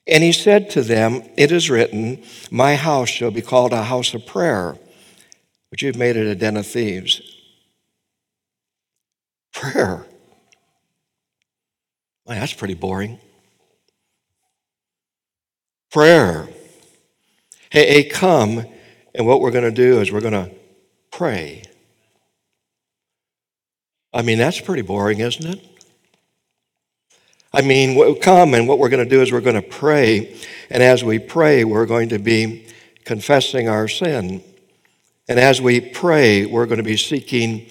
And 0.08 0.24
he 0.24 0.32
said 0.32 0.70
to 0.72 0.82
them, 0.82 1.24
It 1.36 1.52
is 1.52 1.70
written, 1.70 2.24
My 2.52 2.76
house 2.76 3.10
shall 3.10 3.32
be 3.32 3.42
called 3.42 3.74
a 3.74 3.84
house 3.84 4.14
of 4.14 4.26
prayer, 4.26 4.78
but 5.72 5.82
you've 5.82 5.96
made 5.96 6.16
it 6.16 6.28
a 6.28 6.36
den 6.36 6.58
of 6.58 6.68
thieves. 6.68 7.22
Prayer. 9.52 10.06
That's 12.26 12.54
pretty 12.54 12.76
boring. 12.76 13.20
Prayer. 15.92 16.48
Hey, 17.72 17.88
hey, 17.94 18.04
come, 18.06 18.66
and 19.14 19.28
what 19.28 19.42
we're 19.42 19.52
going 19.52 19.64
to 19.64 19.70
do 19.70 20.02
is 20.02 20.12
we're 20.12 20.22
going 20.22 20.34
to 20.34 20.50
pray. 21.12 21.62
I 24.12 24.24
mean, 24.24 24.40
that's 24.40 24.60
pretty 24.60 24.82
boring, 24.82 25.20
isn't 25.20 25.46
it? 25.46 25.64
I 27.54 27.62
mean, 27.62 28.20
come, 28.22 28.56
and 28.56 28.68
what 28.68 28.80
we're 28.80 28.90
going 28.90 29.04
to 29.04 29.10
do 29.10 29.22
is 29.22 29.32
we're 29.32 29.42
going 29.42 29.56
to 29.56 29.62
pray. 29.62 30.36
And 30.72 30.82
as 30.82 31.04
we 31.04 31.20
pray, 31.20 31.64
we're 31.64 31.86
going 31.86 32.10
to 32.10 32.18
be 32.18 32.66
confessing 33.06 33.70
our 33.70 33.88
sin. 33.88 34.44
And 35.28 35.40
as 35.40 35.62
we 35.62 35.80
pray, 35.80 36.48
we're 36.48 36.66
going 36.66 36.78
to 36.78 36.84
be 36.84 36.98
seeking 36.98 37.68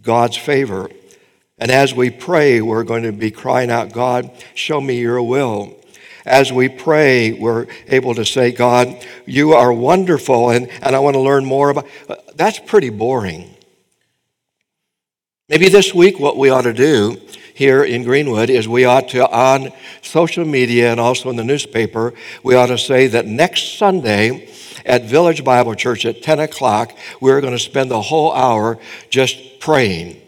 God's 0.00 0.36
favor. 0.36 0.88
And 1.58 1.72
as 1.72 1.92
we 1.92 2.10
pray, 2.10 2.60
we're 2.60 2.84
going 2.84 3.02
to 3.02 3.10
be 3.10 3.32
crying 3.32 3.72
out, 3.72 3.92
God, 3.92 4.30
show 4.54 4.80
me 4.80 5.00
your 5.00 5.20
will 5.20 5.79
as 6.30 6.52
we 6.52 6.68
pray, 6.68 7.32
we're 7.32 7.66
able 7.88 8.14
to 8.14 8.24
say, 8.24 8.52
God, 8.52 9.04
you 9.26 9.52
are 9.52 9.72
wonderful, 9.72 10.50
and, 10.50 10.68
and 10.80 10.94
I 10.94 11.00
want 11.00 11.14
to 11.14 11.20
learn 11.20 11.44
more 11.44 11.70
about. 11.70 11.88
Uh, 12.08 12.16
that's 12.36 12.60
pretty 12.60 12.90
boring. 12.90 13.54
Maybe 15.48 15.68
this 15.68 15.92
week, 15.92 16.20
what 16.20 16.36
we 16.36 16.48
ought 16.48 16.62
to 16.62 16.72
do 16.72 17.20
here 17.54 17.82
in 17.82 18.04
Greenwood 18.04 18.48
is 18.48 18.68
we 18.68 18.84
ought 18.84 19.08
to, 19.08 19.28
on 19.28 19.72
social 20.02 20.44
media 20.44 20.92
and 20.92 21.00
also 21.00 21.28
in 21.28 21.36
the 21.36 21.44
newspaper, 21.44 22.14
we 22.44 22.54
ought 22.54 22.66
to 22.66 22.78
say 22.78 23.08
that 23.08 23.26
next 23.26 23.76
Sunday 23.76 24.48
at 24.86 25.04
Village 25.04 25.44
Bible 25.44 25.74
Church 25.74 26.06
at 26.06 26.22
10 26.22 26.38
o'clock, 26.38 26.96
we're 27.20 27.40
going 27.40 27.52
to 27.52 27.58
spend 27.58 27.90
the 27.90 28.00
whole 28.00 28.32
hour 28.32 28.78
just 29.10 29.58
praying. 29.58 30.22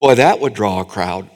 Boy, 0.00 0.14
that 0.14 0.40
would 0.40 0.54
draw 0.54 0.80
a 0.80 0.84
crowd. 0.84 1.30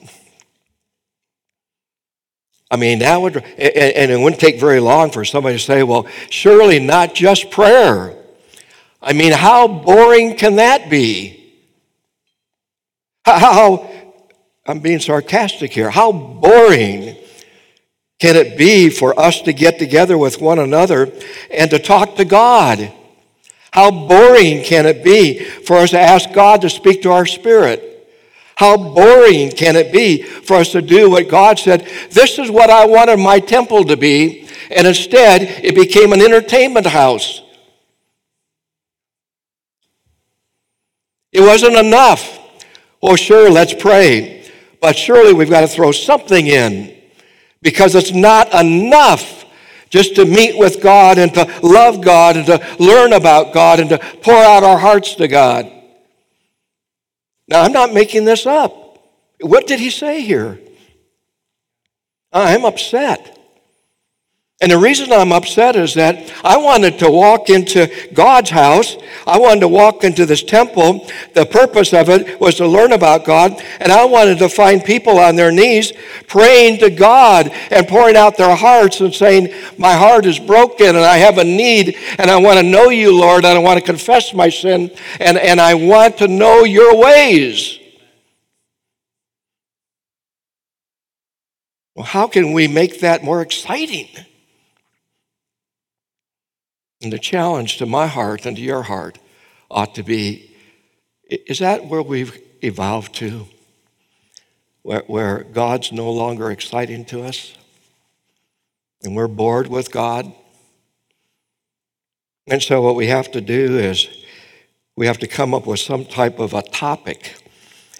I 2.70 2.76
mean, 2.76 3.00
that 3.00 3.20
would, 3.20 3.36
and, 3.36 4.10
it 4.12 4.18
wouldn't 4.18 4.40
take 4.40 4.60
very 4.60 4.78
long 4.78 5.10
for 5.10 5.24
somebody 5.24 5.56
to 5.56 5.62
say, 5.62 5.82
well, 5.82 6.06
surely 6.30 6.78
not 6.78 7.14
just 7.14 7.50
prayer. 7.50 8.16
I 9.02 9.12
mean, 9.12 9.32
how 9.32 9.66
boring 9.66 10.36
can 10.36 10.56
that 10.56 10.88
be? 10.88 11.36
How, 13.24 13.90
I'm 14.66 14.78
being 14.78 15.00
sarcastic 15.00 15.72
here, 15.72 15.90
how 15.90 16.12
boring 16.12 17.16
can 18.20 18.36
it 18.36 18.56
be 18.56 18.90
for 18.90 19.18
us 19.18 19.40
to 19.42 19.52
get 19.52 19.78
together 19.78 20.16
with 20.16 20.40
one 20.40 20.58
another 20.58 21.12
and 21.50 21.70
to 21.70 21.78
talk 21.78 22.16
to 22.16 22.24
God? 22.24 22.92
How 23.72 23.90
boring 23.90 24.62
can 24.62 24.86
it 24.86 25.02
be 25.02 25.42
for 25.42 25.76
us 25.78 25.90
to 25.90 26.00
ask 26.00 26.32
God 26.32 26.60
to 26.62 26.70
speak 26.70 27.02
to 27.02 27.10
our 27.10 27.26
spirit? 27.26 27.89
How 28.60 28.76
boring 28.76 29.52
can 29.52 29.74
it 29.74 29.90
be 29.90 30.20
for 30.22 30.56
us 30.56 30.72
to 30.72 30.82
do 30.82 31.08
what 31.08 31.30
God 31.30 31.58
said, 31.58 31.88
this 32.10 32.38
is 32.38 32.50
what 32.50 32.68
I 32.68 32.84
wanted 32.84 33.16
my 33.16 33.40
temple 33.40 33.84
to 33.84 33.96
be, 33.96 34.50
and 34.70 34.86
instead 34.86 35.64
it 35.64 35.74
became 35.74 36.12
an 36.12 36.20
entertainment 36.20 36.84
house. 36.84 37.40
It 41.32 41.40
wasn't 41.40 41.76
enough. 41.76 42.38
Well, 43.02 43.16
sure, 43.16 43.50
let's 43.50 43.72
pray. 43.72 44.46
But 44.78 44.94
surely 44.94 45.32
we've 45.32 45.48
got 45.48 45.62
to 45.62 45.68
throw 45.68 45.90
something 45.90 46.46
in 46.46 46.94
because 47.62 47.94
it's 47.94 48.12
not 48.12 48.52
enough 48.52 49.46
just 49.88 50.16
to 50.16 50.26
meet 50.26 50.58
with 50.58 50.82
God 50.82 51.16
and 51.16 51.32
to 51.32 51.50
love 51.62 52.02
God 52.02 52.36
and 52.36 52.44
to 52.44 52.76
learn 52.78 53.14
about 53.14 53.54
God 53.54 53.80
and 53.80 53.88
to 53.88 53.98
pour 54.20 54.34
out 54.34 54.64
our 54.64 54.76
hearts 54.76 55.14
to 55.14 55.28
God. 55.28 55.79
Now, 57.50 57.62
I'm 57.62 57.72
not 57.72 57.92
making 57.92 58.24
this 58.24 58.46
up. 58.46 59.04
What 59.40 59.66
did 59.66 59.80
he 59.80 59.90
say 59.90 60.20
here? 60.22 60.60
I'm 62.32 62.64
upset. 62.64 63.39
And 64.62 64.70
the 64.70 64.76
reason 64.76 65.10
I'm 65.10 65.32
upset 65.32 65.74
is 65.74 65.94
that 65.94 66.30
I 66.44 66.58
wanted 66.58 66.98
to 66.98 67.10
walk 67.10 67.48
into 67.48 67.90
God's 68.12 68.50
house. 68.50 68.94
I 69.26 69.38
wanted 69.38 69.60
to 69.60 69.68
walk 69.68 70.04
into 70.04 70.26
this 70.26 70.42
temple. 70.42 71.08
The 71.32 71.46
purpose 71.46 71.94
of 71.94 72.10
it 72.10 72.38
was 72.38 72.56
to 72.56 72.66
learn 72.66 72.92
about 72.92 73.24
God. 73.24 73.58
And 73.80 73.90
I 73.90 74.04
wanted 74.04 74.38
to 74.40 74.50
find 74.50 74.84
people 74.84 75.18
on 75.18 75.34
their 75.34 75.50
knees 75.50 75.94
praying 76.28 76.80
to 76.80 76.90
God 76.90 77.48
and 77.70 77.88
pouring 77.88 78.16
out 78.16 78.36
their 78.36 78.54
hearts 78.54 79.00
and 79.00 79.14
saying, 79.14 79.48
My 79.78 79.94
heart 79.94 80.26
is 80.26 80.38
broken 80.38 80.88
and 80.88 80.98
I 80.98 81.16
have 81.16 81.38
a 81.38 81.44
need 81.44 81.96
and 82.18 82.30
I 82.30 82.36
want 82.36 82.58
to 82.58 82.62
know 82.62 82.90
you, 82.90 83.18
Lord, 83.18 83.46
and 83.46 83.56
I 83.56 83.62
want 83.62 83.80
to 83.80 83.86
confess 83.86 84.34
my 84.34 84.50
sin 84.50 84.90
and, 85.18 85.38
and 85.38 85.58
I 85.58 85.72
want 85.72 86.18
to 86.18 86.28
know 86.28 86.64
your 86.64 86.98
ways. 86.98 87.78
Well, 91.94 92.04
how 92.04 92.26
can 92.26 92.52
we 92.52 92.68
make 92.68 93.00
that 93.00 93.24
more 93.24 93.40
exciting? 93.40 94.08
And 97.02 97.12
the 97.12 97.18
challenge 97.18 97.78
to 97.78 97.86
my 97.86 98.06
heart 98.06 98.44
and 98.44 98.56
to 98.56 98.62
your 98.62 98.82
heart 98.82 99.18
ought 99.70 99.94
to 99.94 100.02
be 100.02 100.50
is 101.30 101.60
that 101.60 101.86
where 101.86 102.02
we've 102.02 102.36
evolved 102.60 103.14
to? 103.16 103.46
Where, 104.82 105.04
where 105.06 105.44
God's 105.44 105.92
no 105.92 106.10
longer 106.10 106.50
exciting 106.50 107.04
to 107.06 107.22
us? 107.22 107.56
And 109.02 109.14
we're 109.14 109.28
bored 109.28 109.68
with 109.68 109.92
God? 109.92 110.32
And 112.46 112.62
so, 112.62 112.82
what 112.82 112.96
we 112.96 113.06
have 113.06 113.30
to 113.32 113.40
do 113.40 113.78
is 113.78 114.08
we 114.96 115.06
have 115.06 115.18
to 115.18 115.28
come 115.28 115.54
up 115.54 115.66
with 115.66 115.78
some 115.78 116.04
type 116.04 116.40
of 116.40 116.52
a 116.52 116.62
topic. 116.62 117.36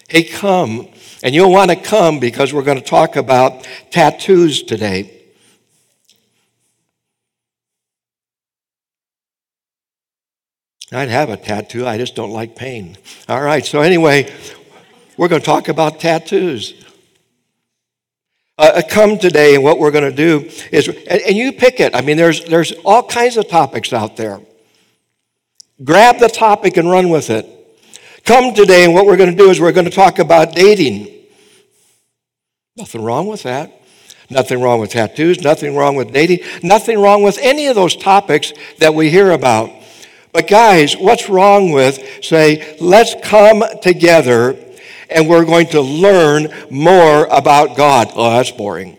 Hey, 0.08 0.24
come. 0.24 0.88
And 1.22 1.34
you'll 1.34 1.52
want 1.52 1.70
to 1.70 1.76
come 1.76 2.18
because 2.18 2.52
we're 2.52 2.64
going 2.64 2.80
to 2.80 2.84
talk 2.84 3.14
about 3.14 3.66
tattoos 3.90 4.64
today. 4.64 5.19
I'd 10.92 11.08
have 11.08 11.30
a 11.30 11.36
tattoo, 11.36 11.86
I 11.86 11.98
just 11.98 12.16
don't 12.16 12.32
like 12.32 12.56
pain. 12.56 12.96
All 13.28 13.40
right, 13.40 13.64
so 13.64 13.80
anyway, 13.80 14.32
we're 15.16 15.28
going 15.28 15.40
to 15.40 15.46
talk 15.46 15.68
about 15.68 16.00
tattoos. 16.00 16.74
Uh, 18.58 18.72
uh 18.74 18.82
come 18.88 19.16
today, 19.16 19.54
and 19.54 19.62
what 19.62 19.78
we're 19.78 19.92
going 19.92 20.10
to 20.10 20.16
do 20.16 20.50
is, 20.72 20.88
and, 20.88 21.22
and 21.22 21.36
you 21.36 21.52
pick 21.52 21.78
it. 21.78 21.94
I 21.94 22.00
mean, 22.00 22.16
there's, 22.16 22.44
there's 22.44 22.72
all 22.84 23.04
kinds 23.04 23.36
of 23.36 23.48
topics 23.48 23.92
out 23.92 24.16
there. 24.16 24.40
Grab 25.82 26.18
the 26.18 26.28
topic 26.28 26.76
and 26.76 26.90
run 26.90 27.08
with 27.08 27.30
it. 27.30 27.46
Come 28.24 28.52
today, 28.52 28.84
and 28.84 28.92
what 28.92 29.06
we're 29.06 29.16
going 29.16 29.30
to 29.30 29.36
do 29.36 29.48
is 29.48 29.60
we're 29.60 29.72
going 29.72 29.86
to 29.86 29.92
talk 29.92 30.18
about 30.18 30.54
dating. 30.54 31.08
Nothing 32.76 33.02
wrong 33.02 33.28
with 33.28 33.44
that. 33.44 33.80
Nothing 34.28 34.60
wrong 34.60 34.80
with 34.80 34.90
tattoos, 34.90 35.42
nothing 35.42 35.74
wrong 35.74 35.96
with 35.96 36.12
dating, 36.12 36.38
nothing 36.62 37.00
wrong 37.00 37.24
with 37.24 37.36
any 37.42 37.66
of 37.66 37.74
those 37.74 37.96
topics 37.96 38.52
that 38.78 38.94
we 38.94 39.10
hear 39.10 39.32
about. 39.32 39.70
But, 40.32 40.48
guys, 40.48 40.96
what's 40.96 41.28
wrong 41.28 41.72
with 41.72 41.98
say, 42.22 42.76
let's 42.80 43.14
come 43.22 43.64
together 43.82 44.56
and 45.08 45.28
we're 45.28 45.44
going 45.44 45.66
to 45.68 45.80
learn 45.80 46.48
more 46.70 47.26
about 47.26 47.76
God? 47.76 48.10
Oh, 48.14 48.30
that's 48.30 48.52
boring. 48.52 48.96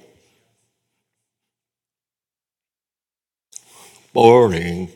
Boring. 4.13 4.91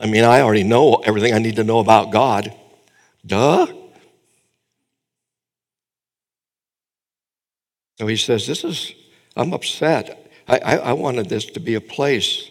I 0.00 0.06
mean, 0.06 0.24
I 0.24 0.40
already 0.40 0.64
know 0.64 0.96
everything 0.96 1.32
I 1.32 1.38
need 1.38 1.56
to 1.56 1.64
know 1.64 1.78
about 1.78 2.10
God. 2.10 2.52
Duh. 3.24 3.66
So 7.98 8.06
he 8.06 8.16
says, 8.16 8.46
This 8.46 8.64
is, 8.64 8.92
I'm 9.36 9.52
upset. 9.52 10.30
I, 10.48 10.58
I, 10.58 10.76
I 10.76 10.92
wanted 10.92 11.28
this 11.28 11.46
to 11.46 11.60
be 11.60 11.74
a 11.74 11.80
place, 11.80 12.50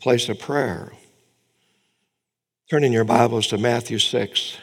place 0.00 0.30
of 0.30 0.38
prayer. 0.38 0.92
Turn 2.70 2.84
in 2.84 2.92
your 2.92 3.04
Bibles 3.04 3.48
to 3.48 3.58
Matthew 3.58 3.98
6. 3.98 4.56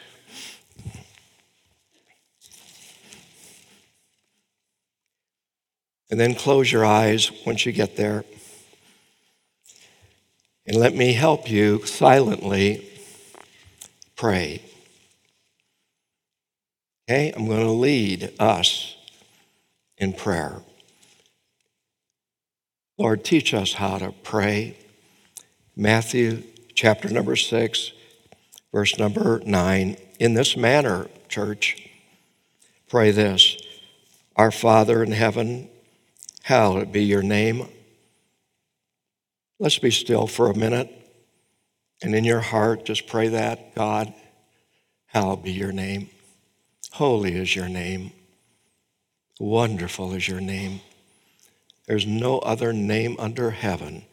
And 6.10 6.18
then 6.18 6.34
close 6.34 6.72
your 6.72 6.84
eyes 6.84 7.30
once 7.46 7.64
you 7.64 7.70
get 7.70 7.96
there. 7.96 8.24
And 10.66 10.76
let 10.76 10.96
me 10.96 11.12
help 11.12 11.48
you 11.48 11.84
silently 11.86 12.90
pray. 14.16 14.62
Okay? 17.08 17.32
I'm 17.36 17.46
going 17.46 17.64
to 17.64 17.70
lead 17.70 18.32
us 18.40 18.96
in 19.98 20.14
prayer. 20.14 20.62
Lord, 22.98 23.22
teach 23.22 23.54
us 23.54 23.74
how 23.74 23.98
to 23.98 24.12
pray. 24.24 24.76
Matthew 25.80 26.42
chapter 26.74 27.08
number 27.08 27.36
6, 27.36 27.92
verse 28.72 28.98
number 28.98 29.40
9. 29.46 29.96
In 30.18 30.34
this 30.34 30.56
manner, 30.56 31.06
church, 31.28 31.88
pray 32.88 33.12
this 33.12 33.56
Our 34.34 34.50
Father 34.50 35.04
in 35.04 35.12
heaven, 35.12 35.68
hallowed 36.42 36.90
be 36.90 37.04
your 37.04 37.22
name. 37.22 37.68
Let's 39.60 39.78
be 39.78 39.92
still 39.92 40.26
for 40.26 40.50
a 40.50 40.58
minute. 40.58 40.90
And 42.02 42.12
in 42.12 42.24
your 42.24 42.40
heart, 42.40 42.84
just 42.84 43.06
pray 43.06 43.28
that 43.28 43.76
God, 43.76 44.12
hallowed 45.06 45.44
be 45.44 45.52
your 45.52 45.70
name. 45.70 46.10
Holy 46.94 47.36
is 47.36 47.54
your 47.54 47.68
name. 47.68 48.10
Wonderful 49.38 50.12
is 50.12 50.26
your 50.26 50.40
name. 50.40 50.80
There's 51.86 52.04
no 52.04 52.40
other 52.40 52.72
name 52.72 53.14
under 53.20 53.52
heaven 53.52 54.06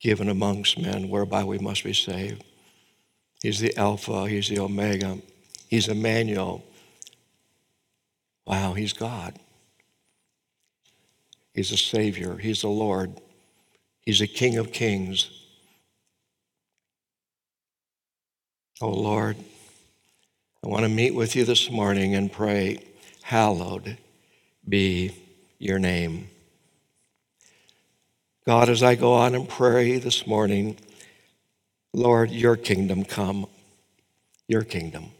given 0.00 0.28
amongst 0.28 0.78
men 0.78 1.08
whereby 1.08 1.44
we 1.44 1.58
must 1.58 1.84
be 1.84 1.92
saved. 1.92 2.44
He's 3.42 3.60
the 3.60 3.76
Alpha, 3.76 4.28
He's 4.28 4.48
the 4.48 4.58
Omega, 4.58 5.18
He's 5.68 5.88
Emmanuel. 5.88 6.64
Wow, 8.46 8.74
He's 8.74 8.92
God. 8.92 9.38
He's 11.54 11.72
a 11.72 11.76
Savior, 11.76 12.36
He's 12.36 12.62
the 12.62 12.68
Lord, 12.68 13.20
He's 14.00 14.20
the 14.20 14.26
King 14.26 14.56
of 14.56 14.72
Kings. 14.72 15.30
Oh 18.80 18.90
Lord, 18.90 19.36
I 20.64 20.68
want 20.68 20.84
to 20.84 20.88
meet 20.88 21.14
with 21.14 21.34
you 21.34 21.44
this 21.44 21.70
morning 21.70 22.14
and 22.14 22.30
pray, 22.30 22.84
hallowed 23.22 23.98
be 24.68 25.12
your 25.58 25.78
name. 25.78 26.28
God, 28.48 28.70
as 28.70 28.82
I 28.82 28.94
go 28.94 29.12
on 29.12 29.34
and 29.34 29.46
pray 29.46 29.98
this 29.98 30.26
morning, 30.26 30.78
Lord, 31.92 32.30
your 32.30 32.56
kingdom 32.56 33.04
come, 33.04 33.44
your 34.48 34.62
kingdom. 34.62 35.10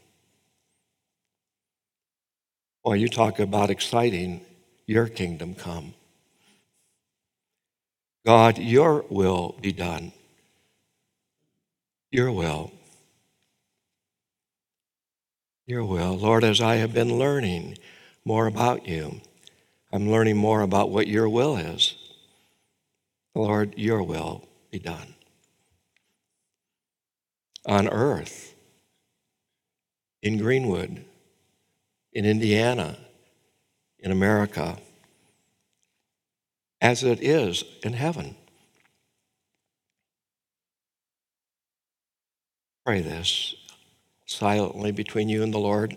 Boy, 2.82 2.94
you 2.94 3.10
talk 3.10 3.38
about 3.38 3.68
exciting, 3.68 4.40
your 4.86 5.08
kingdom 5.08 5.54
come. 5.54 5.92
God, 8.24 8.56
your 8.56 9.04
will 9.10 9.56
be 9.60 9.72
done. 9.72 10.12
Your 12.10 12.32
will. 12.32 12.72
Your 15.66 15.84
will. 15.84 16.16
Lord, 16.16 16.44
as 16.44 16.62
I 16.62 16.76
have 16.76 16.94
been 16.94 17.18
learning 17.18 17.76
more 18.24 18.46
about 18.46 18.88
you, 18.88 19.20
I'm 19.92 20.10
learning 20.10 20.38
more 20.38 20.62
about 20.62 20.88
what 20.88 21.08
your 21.08 21.28
will 21.28 21.58
is. 21.58 21.97
Lord, 23.34 23.74
your 23.76 24.02
will 24.02 24.44
be 24.70 24.78
done. 24.78 25.14
On 27.66 27.88
earth, 27.88 28.54
in 30.22 30.38
Greenwood, 30.38 31.04
in 32.12 32.24
Indiana, 32.24 32.98
in 33.98 34.10
America, 34.10 34.78
as 36.80 37.02
it 37.02 37.22
is 37.22 37.64
in 37.82 37.92
heaven. 37.92 38.36
Pray 42.84 43.00
this 43.00 43.54
silently 44.26 44.92
between 44.92 45.28
you 45.28 45.42
and 45.42 45.52
the 45.52 45.58
Lord. 45.58 45.96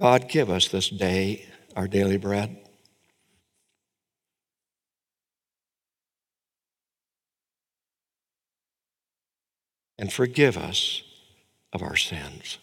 God, 0.00 0.28
give 0.28 0.50
us 0.50 0.68
this 0.68 0.88
day 0.88 1.46
our 1.76 1.88
daily 1.88 2.16
bread. 2.16 2.67
And 9.98 10.12
forgive 10.12 10.56
us 10.56 11.02
of 11.72 11.82
our 11.82 11.96
sins. 11.96 12.58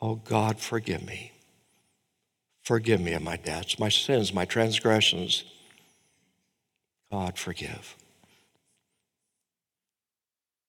Oh 0.00 0.16
God, 0.16 0.58
forgive 0.58 1.04
me. 1.04 1.32
Forgive 2.62 3.00
me 3.00 3.12
of 3.14 3.22
my 3.22 3.36
debts, 3.36 3.78
my 3.78 3.88
sins, 3.88 4.32
my 4.34 4.44
transgressions. 4.44 5.44
God, 7.10 7.38
forgive. 7.38 7.96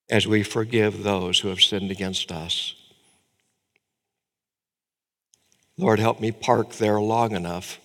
As 0.09 0.25
we 0.25 0.43
forgive 0.43 1.03
those 1.03 1.39
who 1.39 1.49
have 1.49 1.61
sinned 1.61 1.91
against 1.91 2.31
us. 2.31 2.75
Lord, 5.77 5.99
help 5.99 6.19
me 6.19 6.31
park 6.31 6.73
there 6.73 6.99
long 6.99 7.35
enough 7.35 7.79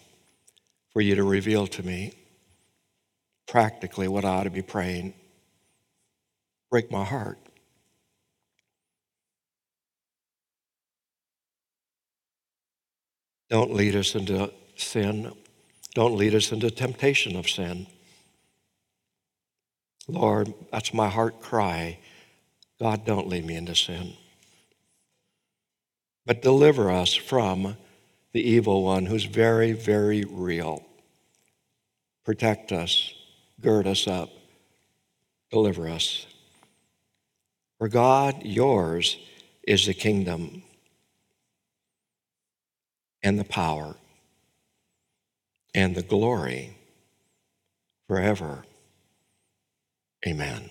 for 0.93 1.01
you 1.01 1.15
to 1.17 1.25
reveal 1.25 1.67
to 1.67 1.83
me 1.83 2.13
practically 3.47 4.09
what 4.09 4.25
I 4.25 4.29
ought 4.29 4.45
to 4.45 4.51
be 4.51 4.63
praying. 4.63 5.15
Break 6.75 6.91
my 6.91 7.05
heart. 7.05 7.39
Don't 13.49 13.73
lead 13.73 13.95
us 13.95 14.17
into 14.17 14.53
sin. 14.75 15.31
Don't 15.95 16.17
lead 16.17 16.35
us 16.35 16.51
into 16.51 16.73
temptation 16.73 17.37
of 17.37 17.49
sin. 17.49 17.87
Lord, 20.09 20.53
that's 20.73 20.93
my 20.93 21.09
heart 21.09 21.41
cry. 21.41 22.01
God, 22.81 23.07
don't 23.07 23.29
lead 23.29 23.47
me 23.47 23.55
into 23.55 23.77
sin. 23.77 24.15
But 26.27 26.43
deliver 26.43 26.91
us 26.91 27.15
from 27.15 27.77
the 28.33 28.43
evil 28.43 28.83
one 28.83 29.07
who's 29.07 29.27
very, 29.27 29.71
very 29.71 30.25
real. 30.25 30.85
Protect 32.25 32.73
us, 32.73 33.15
gird 33.61 33.87
us 33.87 34.09
up, 34.09 34.31
deliver 35.53 35.89
us. 35.89 36.27
For 37.85 37.89
God, 37.91 38.47
yours 38.47 39.19
is 39.63 39.85
the 39.85 39.93
kingdom 39.93 40.63
and 43.23 43.39
the 43.39 43.45
power 43.45 43.97
and 45.75 45.95
the 45.95 46.01
glory 46.01 46.79
forever. 48.09 48.65
Amen. 50.27 50.71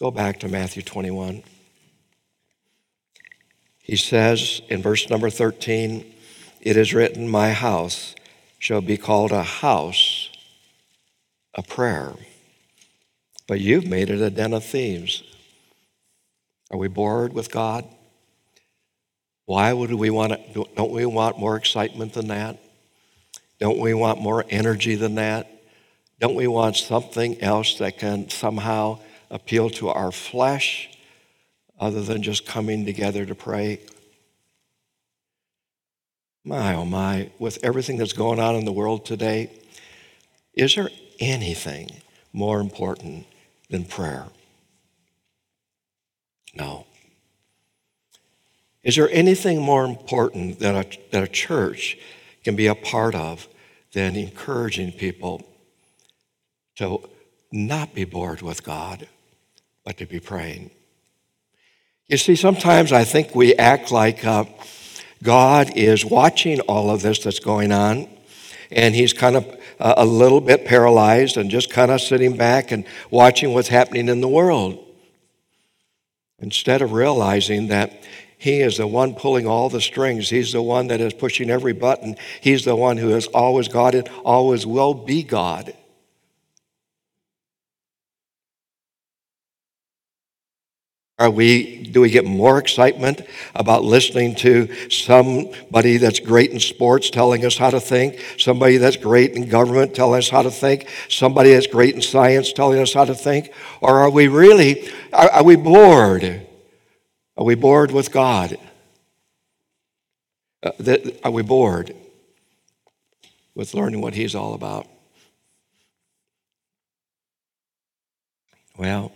Go 0.00 0.10
back 0.10 0.40
to 0.40 0.48
Matthew 0.48 0.82
21. 0.82 1.42
He 3.80 3.96
says 3.96 4.62
in 4.70 4.80
verse 4.80 5.10
number 5.10 5.28
13, 5.28 6.10
It 6.62 6.78
is 6.78 6.94
written, 6.94 7.28
My 7.28 7.52
house 7.52 8.14
shall 8.58 8.80
be 8.80 8.96
called 8.96 9.30
a 9.30 9.42
house, 9.42 10.30
a 11.54 11.62
prayer. 11.62 12.14
But 13.46 13.60
you've 13.60 13.86
made 13.86 14.08
it 14.08 14.22
a 14.22 14.30
den 14.30 14.54
of 14.54 14.64
thieves. 14.64 15.22
Are 16.70 16.78
we 16.78 16.88
bored 16.88 17.32
with 17.32 17.50
God? 17.50 17.84
Why 19.46 19.72
would 19.72 19.92
we 19.92 20.10
want 20.10 20.32
to, 20.32 20.64
don't 20.74 20.92
we 20.92 21.04
want 21.06 21.38
more 21.38 21.56
excitement 21.56 22.14
than 22.14 22.28
that? 22.28 22.58
Don't 23.58 23.78
we 23.78 23.94
want 23.94 24.20
more 24.20 24.44
energy 24.48 24.94
than 24.94 25.16
that? 25.16 25.50
Don't 26.18 26.34
we 26.34 26.46
want 26.46 26.76
something 26.76 27.40
else 27.42 27.78
that 27.78 27.98
can 27.98 28.30
somehow 28.30 29.00
appeal 29.30 29.68
to 29.68 29.88
our 29.88 30.12
flesh 30.12 30.88
other 31.78 32.02
than 32.02 32.22
just 32.22 32.46
coming 32.46 32.84
together 32.86 33.26
to 33.26 33.34
pray. 33.34 33.80
My, 36.44 36.74
oh 36.74 36.84
my, 36.84 37.30
with 37.38 37.58
everything 37.62 37.96
that's 37.96 38.12
going 38.12 38.38
on 38.38 38.54
in 38.54 38.64
the 38.64 38.72
world 38.72 39.04
today, 39.04 39.50
is 40.52 40.74
there 40.74 40.90
anything 41.18 41.90
more 42.32 42.60
important 42.60 43.26
than 43.70 43.84
prayer? 43.84 44.26
No. 46.56 46.86
Is 48.82 48.96
there 48.96 49.08
anything 49.10 49.60
more 49.60 49.84
important 49.84 50.58
that 50.58 50.74
a, 50.74 50.98
that 51.10 51.22
a 51.22 51.28
church 51.28 51.98
can 52.44 52.54
be 52.54 52.66
a 52.66 52.74
part 52.74 53.14
of 53.14 53.48
than 53.92 54.14
encouraging 54.14 54.92
people 54.92 55.42
to 56.76 57.08
not 57.50 57.94
be 57.94 58.04
bored 58.04 58.42
with 58.42 58.62
God, 58.62 59.08
but 59.84 59.96
to 59.98 60.06
be 60.06 60.20
praying? 60.20 60.70
You 62.08 62.18
see, 62.18 62.36
sometimes 62.36 62.92
I 62.92 63.04
think 63.04 63.34
we 63.34 63.54
act 63.54 63.90
like 63.90 64.24
uh, 64.26 64.44
God 65.22 65.74
is 65.74 66.04
watching 66.04 66.60
all 66.60 66.90
of 66.90 67.00
this 67.00 67.20
that's 67.20 67.38
going 67.38 67.72
on, 67.72 68.06
and 68.70 68.94
He's 68.94 69.14
kind 69.14 69.36
of 69.36 69.46
uh, 69.80 69.94
a 69.96 70.04
little 70.04 70.42
bit 70.42 70.66
paralyzed 70.66 71.38
and 71.38 71.50
just 71.50 71.70
kind 71.70 71.90
of 71.90 72.02
sitting 72.02 72.36
back 72.36 72.70
and 72.70 72.84
watching 73.10 73.54
what's 73.54 73.68
happening 73.68 74.10
in 74.10 74.20
the 74.20 74.28
world. 74.28 74.84
Instead 76.44 76.82
of 76.82 76.92
realizing 76.92 77.68
that 77.68 78.02
he 78.36 78.60
is 78.60 78.76
the 78.76 78.86
one 78.86 79.14
pulling 79.14 79.46
all 79.46 79.70
the 79.70 79.80
strings. 79.80 80.28
He's 80.28 80.52
the 80.52 80.60
one 80.60 80.88
that 80.88 81.00
is 81.00 81.14
pushing 81.14 81.48
every 81.48 81.72
button. 81.72 82.16
He's 82.42 82.66
the 82.66 82.76
one 82.76 82.98
who 82.98 83.08
has 83.08 83.26
always 83.28 83.68
God 83.68 83.94
and 83.94 84.06
always 84.26 84.66
will 84.66 84.92
be 84.92 85.22
God. 85.22 85.72
Are 91.16 91.30
we, 91.30 91.84
do 91.84 92.00
we 92.00 92.10
get 92.10 92.24
more 92.24 92.58
excitement 92.58 93.20
about 93.54 93.84
listening 93.84 94.34
to 94.36 94.90
somebody 94.90 95.96
that's 95.96 96.18
great 96.18 96.50
in 96.50 96.58
sports 96.58 97.08
telling 97.08 97.44
us 97.44 97.56
how 97.56 97.70
to 97.70 97.78
think, 97.78 98.20
somebody 98.36 98.78
that's 98.78 98.96
great 98.96 99.32
in 99.32 99.48
government 99.48 99.94
telling 99.94 100.18
us 100.18 100.28
how 100.28 100.42
to 100.42 100.50
think, 100.50 100.88
somebody 101.08 101.52
that's 101.52 101.68
great 101.68 101.94
in 101.94 102.02
science 102.02 102.52
telling 102.52 102.80
us 102.80 102.92
how 102.92 103.04
to 103.04 103.14
think? 103.14 103.52
Or 103.80 104.00
are 104.00 104.10
we 104.10 104.26
really, 104.26 104.88
are, 105.12 105.30
are 105.30 105.44
we 105.44 105.54
bored? 105.54 106.44
Are 107.36 107.44
we 107.44 107.54
bored 107.54 107.92
with 107.92 108.10
God? 108.10 108.58
Uh, 110.64 110.72
are 111.22 111.30
we 111.30 111.42
bored 111.42 111.94
with 113.54 113.72
learning 113.72 114.00
what 114.00 114.14
He's 114.14 114.34
all 114.34 114.54
about? 114.54 114.88
Well, 118.76 119.12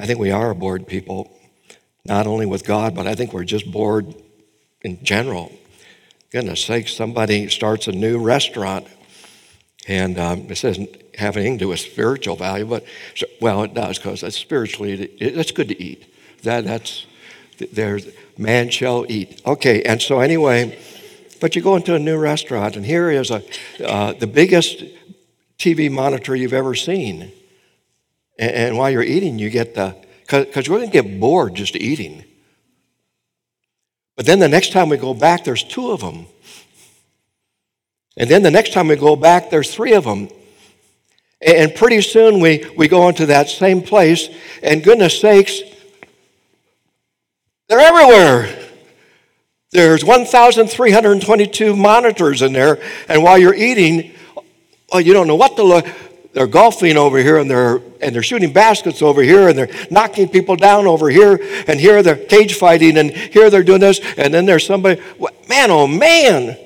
I 0.00 0.06
think 0.06 0.18
we 0.18 0.30
are 0.30 0.54
bored 0.54 0.86
people, 0.86 1.30
not 2.06 2.26
only 2.26 2.46
with 2.46 2.64
God, 2.64 2.94
but 2.94 3.06
I 3.06 3.14
think 3.14 3.34
we're 3.34 3.44
just 3.44 3.70
bored 3.70 4.14
in 4.80 5.04
general. 5.04 5.52
Goodness 6.32 6.64
sake, 6.64 6.88
somebody 6.88 7.48
starts 7.48 7.86
a 7.86 7.92
new 7.92 8.18
restaurant, 8.18 8.86
and 9.86 10.18
um, 10.18 10.38
it 10.48 10.58
doesn't 10.58 11.16
have 11.16 11.36
anything 11.36 11.58
to 11.58 11.64
do 11.64 11.68
with 11.68 11.80
spiritual 11.80 12.34
value, 12.34 12.64
but 12.64 12.86
well, 13.42 13.62
it 13.62 13.74
does 13.74 13.98
because 13.98 14.34
spiritually 14.34 14.92
it, 15.02 15.36
it's 15.36 15.52
good 15.52 15.68
to 15.68 15.82
eat. 15.82 16.10
That, 16.44 16.64
that's, 16.64 17.04
there's, 17.70 18.08
man 18.38 18.70
shall 18.70 19.04
eat. 19.06 19.42
Okay, 19.44 19.82
and 19.82 20.00
so 20.00 20.20
anyway, 20.20 20.78
but 21.42 21.54
you 21.54 21.60
go 21.60 21.76
into 21.76 21.94
a 21.94 21.98
new 21.98 22.16
restaurant, 22.16 22.74
and 22.74 22.86
here 22.86 23.10
is 23.10 23.30
a, 23.30 23.42
uh, 23.84 24.14
the 24.14 24.26
biggest 24.26 24.82
TV 25.58 25.90
monitor 25.90 26.34
you've 26.34 26.54
ever 26.54 26.74
seen. 26.74 27.32
And, 28.40 28.50
and 28.50 28.78
while 28.78 28.90
you're 28.90 29.02
eating, 29.02 29.38
you 29.38 29.50
get 29.50 29.74
the, 29.74 29.94
because 30.22 30.66
you're 30.66 30.78
going 30.78 30.90
to 30.90 31.02
get 31.02 31.20
bored 31.20 31.54
just 31.54 31.76
eating. 31.76 32.24
But 34.16 34.26
then 34.26 34.40
the 34.40 34.48
next 34.48 34.72
time 34.72 34.88
we 34.88 34.96
go 34.96 35.14
back, 35.14 35.44
there's 35.44 35.62
two 35.62 35.92
of 35.92 36.00
them. 36.00 36.26
And 38.16 38.28
then 38.28 38.42
the 38.42 38.50
next 38.50 38.72
time 38.72 38.88
we 38.88 38.96
go 38.96 39.14
back, 39.14 39.50
there's 39.50 39.72
three 39.72 39.92
of 39.92 40.04
them. 40.04 40.28
And 41.40 41.74
pretty 41.74 42.02
soon 42.02 42.40
we, 42.40 42.66
we 42.76 42.88
go 42.88 43.08
into 43.08 43.26
that 43.26 43.48
same 43.48 43.82
place, 43.82 44.28
and 44.62 44.82
goodness 44.82 45.18
sakes, 45.18 45.60
they're 47.68 47.80
everywhere. 47.80 48.68
There's 49.70 50.04
1,322 50.04 51.76
monitors 51.76 52.42
in 52.42 52.52
there, 52.52 52.82
and 53.08 53.22
while 53.22 53.38
you're 53.38 53.54
eating, 53.54 54.12
oh, 54.92 54.98
you 54.98 55.12
don't 55.12 55.28
know 55.28 55.36
what 55.36 55.56
to 55.56 55.62
look. 55.62 55.86
They're 56.32 56.46
golfing 56.46 56.96
over 56.96 57.18
here, 57.18 57.38
and 57.38 57.50
they're 57.50 57.80
and 58.00 58.14
they're 58.14 58.22
shooting 58.22 58.52
baskets 58.52 59.02
over 59.02 59.22
here, 59.22 59.48
and 59.48 59.58
they're 59.58 59.70
knocking 59.90 60.28
people 60.28 60.56
down 60.56 60.86
over 60.86 61.10
here, 61.10 61.40
and 61.66 61.80
here 61.80 62.02
they're 62.02 62.16
cage 62.16 62.54
fighting, 62.54 62.96
and 62.98 63.10
here 63.10 63.50
they're 63.50 63.64
doing 63.64 63.80
this, 63.80 64.00
and 64.16 64.32
then 64.32 64.46
there's 64.46 64.64
somebody. 64.64 65.00
Man, 65.48 65.70
oh 65.70 65.88
man! 65.88 66.56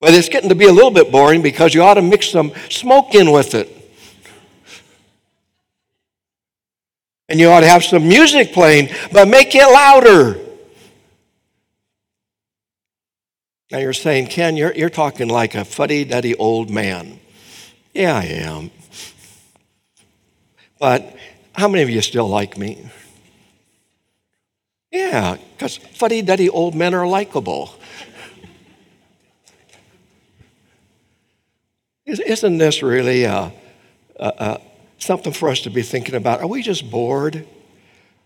But 0.00 0.14
it's 0.14 0.28
getting 0.28 0.48
to 0.48 0.54
be 0.54 0.66
a 0.66 0.72
little 0.72 0.90
bit 0.90 1.12
boring 1.12 1.42
because 1.42 1.74
you 1.74 1.82
ought 1.82 1.94
to 1.94 2.02
mix 2.02 2.30
some 2.30 2.52
smoke 2.70 3.14
in 3.14 3.30
with 3.30 3.54
it. 3.54 3.74
And 7.28 7.38
you 7.38 7.50
ought 7.50 7.60
to 7.60 7.68
have 7.68 7.84
some 7.84 8.08
music 8.08 8.52
playing, 8.54 8.88
but 9.12 9.28
make 9.28 9.54
it 9.54 9.66
louder. 9.66 10.47
Now 13.70 13.78
you're 13.78 13.92
saying, 13.92 14.28
Ken, 14.28 14.56
you're, 14.56 14.74
you're 14.74 14.88
talking 14.88 15.28
like 15.28 15.54
a 15.54 15.64
fuddy 15.64 16.04
duddy 16.04 16.34
old 16.34 16.70
man. 16.70 17.20
Yeah, 17.92 18.16
I 18.16 18.24
am. 18.24 18.70
But 20.78 21.16
how 21.52 21.68
many 21.68 21.82
of 21.82 21.90
you 21.90 22.00
still 22.00 22.28
like 22.28 22.56
me? 22.56 22.90
Yeah, 24.90 25.36
because 25.52 25.76
fuddy 25.76 26.22
duddy 26.22 26.48
old 26.48 26.74
men 26.74 26.94
are 26.94 27.06
likable. 27.06 27.74
Isn't 32.06 32.56
this 32.56 32.82
really 32.82 33.24
a, 33.24 33.52
a, 34.18 34.60
something 34.98 35.32
for 35.32 35.48
us 35.48 35.60
to 35.60 35.70
be 35.70 35.82
thinking 35.82 36.14
about. 36.14 36.40
Are 36.40 36.46
we 36.46 36.62
just 36.62 36.90
bored? 36.90 37.46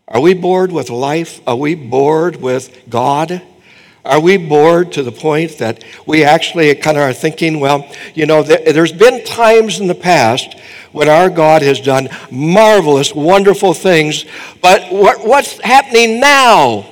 Are 0.09 0.21
we 0.21 0.35
bored 0.35 0.73
with 0.73 0.91
life? 0.91 1.41
Are 1.47 1.57
we 1.57 1.75
bored 1.75 2.37
with 2.37 2.89
God? 2.89 3.43
Are 4.05 4.21
we 4.21 4.37
bored 4.37 4.93
to 4.93 5.03
the 5.03 5.13
point 5.13 5.59
that 5.59 5.85
we 6.07 6.25
actually 6.25 6.75
kind 6.75 6.97
of 6.97 7.05
are 7.05 7.13
thinking, 7.13 7.61
well, 7.61 7.89
you 8.15 8.27
know, 8.27 8.43
there's 8.43 8.93
been 8.93 9.25
times 9.25 9.79
in 9.79 9.87
the 9.87 9.95
past 9.95 10.59
when 10.91 11.09
our 11.09 11.31
God 11.31 11.63
has 11.63 11.81
done 11.81 12.09
marvelous, 12.31 13.15
wonderful 13.15 13.75
things, 13.75 14.25
but 14.61 14.91
what's 14.91 15.61
happening 15.61 16.19
now? 16.19 16.89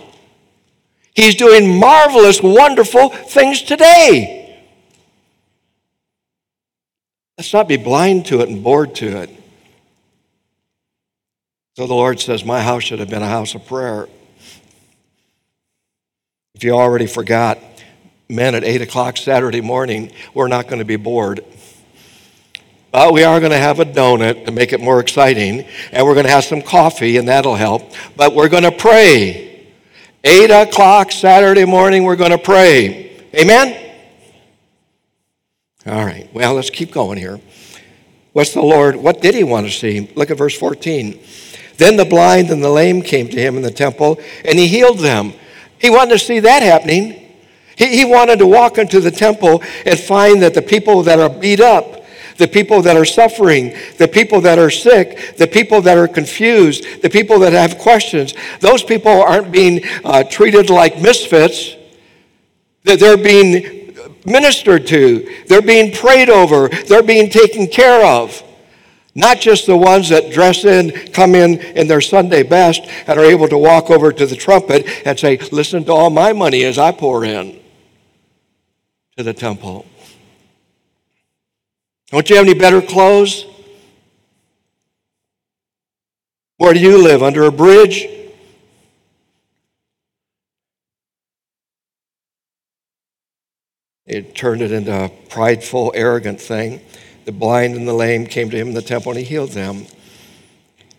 He's 1.15 1.35
doing 1.35 1.79
marvelous, 1.79 2.41
wonderful 2.41 3.09
things 3.09 3.63
today. 3.63 4.37
Let's 7.37 7.53
not 7.53 7.67
be 7.67 7.77
blind 7.77 8.27
to 8.27 8.41
it 8.41 8.49
and 8.49 8.63
bored 8.63 8.95
to 8.97 9.23
it. 9.23 9.31
So 11.77 11.87
the 11.87 11.95
Lord 11.95 12.21
says, 12.21 12.45
My 12.45 12.61
house 12.61 12.85
should 12.85 13.01
have 13.01 13.11
been 13.11 13.23
a 13.23 13.29
house 13.29 13.55
of 13.55 13.67
prayer. 13.67 14.09
If 16.61 16.65
you 16.65 16.73
already 16.73 17.07
forgot, 17.07 17.59
men 18.29 18.55
at 18.55 18.65
8 18.65 18.83
o'clock 18.83 19.17
Saturday 19.17 19.63
morning, 19.63 20.13
we're 20.35 20.47
not 20.47 20.69
going 20.69 20.81
to 20.81 20.85
be 20.85 20.97
bored. 20.97 21.43
But 22.93 23.15
we 23.15 23.25
are 23.25 23.41
going 23.41 23.53
to 23.53 23.57
have 23.57 23.81
a 23.81 23.87
donut 23.87 24.45
to 24.45 24.53
make 24.53 24.75
it 24.75 24.79
more 24.79 25.01
exciting, 25.01 25.65
and 25.91 26.07
we're 26.07 26.13
going 26.13 26.27
to 26.27 26.33
have 26.33 26.45
some 26.45 26.61
coffee, 26.61 27.17
and 27.17 27.29
that'll 27.29 27.55
help. 27.55 27.95
But 28.15 28.35
we're 28.35 28.51
going 28.51 28.65
to 28.65 28.73
pray. 28.73 29.69
8 30.23 30.51
o'clock 30.51 31.13
Saturday 31.13 31.65
morning, 31.65 32.05
we're 32.05 32.15
going 32.15 32.33
to 32.33 32.37
pray. 32.37 33.25
Amen? 33.35 33.95
All 35.87 36.05
right, 36.05 36.29
well, 36.35 36.53
let's 36.53 36.69
keep 36.69 36.93
going 36.93 37.17
here. 37.17 37.41
What's 38.35 38.53
the 38.53 38.61
Lord, 38.61 38.97
what 38.97 39.23
did 39.23 39.35
he 39.35 39.45
want 39.45 39.67
to 39.67 39.73
see? 39.73 40.13
Look 40.15 40.31
at 40.31 40.37
verse 40.37 40.59
14. 40.59 41.23
Then 41.79 41.97
the 41.97 42.05
blind 42.05 42.51
and 42.51 42.63
the 42.63 42.69
lame 42.69 43.01
came 43.01 43.31
to 43.31 43.41
him 43.41 43.57
in 43.57 43.63
the 43.63 43.71
temple, 43.71 44.21
and 44.45 44.59
he 44.59 44.69
healed 44.69 44.99
them. 44.99 45.33
He 45.81 45.91
wanted 45.91 46.13
to 46.13 46.19
see 46.19 46.41
that 46.41 46.63
happening. 46.63 47.35
He, 47.77 47.97
he 47.97 48.05
wanted 48.05 48.39
to 48.41 48.47
walk 48.47 48.79
into 48.79 49.01
the 49.01 49.11
temple 49.11 49.63
and 49.87 49.99
find 49.99 50.43
that 50.43 50.55
the 50.55 50.63
people 50.63 51.03
that 51.05 51.19
are 51.19 51.31
beat 51.31 51.61
up, 51.61 52.05
the 52.37 52.49
people 52.49 52.83
that 52.83 52.97
are 52.97 53.05
suffering, 53.05 53.75
the 53.99 54.09
people 54.09 54.41
that 54.43 54.59
are 54.59 54.71
sick, 54.71 55.37
the 55.37 55.47
people 55.47 55.81
that 55.83 55.97
are 55.97 56.09
confused, 56.09 57.03
the 57.03 57.11
people 57.11 57.39
that 57.41 57.53
have 57.53 57.79
questions, 57.79 58.35
those 58.61 58.83
people 58.83 59.11
aren't 59.11 59.51
being 59.51 59.83
uh, 60.05 60.25
treated 60.25 60.71
like 60.71 61.01
misfits. 61.01 61.77
That 62.85 62.99
they're 62.99 63.19
being 63.19 63.95
ministered 64.25 64.87
to, 64.89 65.45
they're 65.49 65.63
being 65.63 65.93
prayed 65.93 66.31
over, 66.31 66.69
they're 66.69 67.03
being 67.03 67.31
taken 67.31 67.67
care 67.67 68.05
of. 68.07 68.43
Not 69.15 69.41
just 69.41 69.67
the 69.67 69.77
ones 69.77 70.09
that 70.11 70.33
dress 70.33 70.65
in, 70.65 70.91
come 71.13 71.35
in 71.35 71.59
in 71.59 71.89
their 71.89 72.01
Sunday 72.01 72.43
best, 72.43 72.83
and 73.07 73.19
are 73.19 73.25
able 73.25 73.49
to 73.49 73.59
walk 73.59 73.91
over 73.91 74.13
to 74.13 74.27
the 74.27 74.37
trumpet 74.37 74.87
and 75.05 75.19
say, 75.19 75.39
Listen 75.51 75.85
to 75.85 75.93
all 75.93 76.11
my 76.11 76.33
money 76.33 76.65
as 76.65 76.79
I 76.79 76.93
pour 76.93 77.25
in 77.25 77.61
to 79.17 79.25
the 79.25 79.35
temple. 79.35 79.85
Don't 82.11 82.29
you 82.31 82.37
have 82.37 82.47
any 82.47 82.59
better 82.59 82.81
clothes? 82.81 83.47
Where 86.57 86.75
do 86.75 86.81
you 86.81 87.03
live? 87.03 87.23
Under 87.23 87.45
a 87.45 87.53
bridge? 87.53 88.07
It 94.07 94.35
turned 94.35 94.61
it 94.61 94.73
into 94.73 95.05
a 95.05 95.09
prideful, 95.09 95.93
arrogant 95.95 96.41
thing. 96.41 96.81
The 97.31 97.39
blind 97.39 97.77
and 97.77 97.87
the 97.87 97.93
lame 97.93 98.27
came 98.27 98.51
to 98.51 98.57
him 98.57 98.67
in 98.67 98.75
the 98.75 98.83
temple 98.83 99.13
and 99.13 99.21
he 99.21 99.25
healed 99.25 99.51
them. 99.51 99.87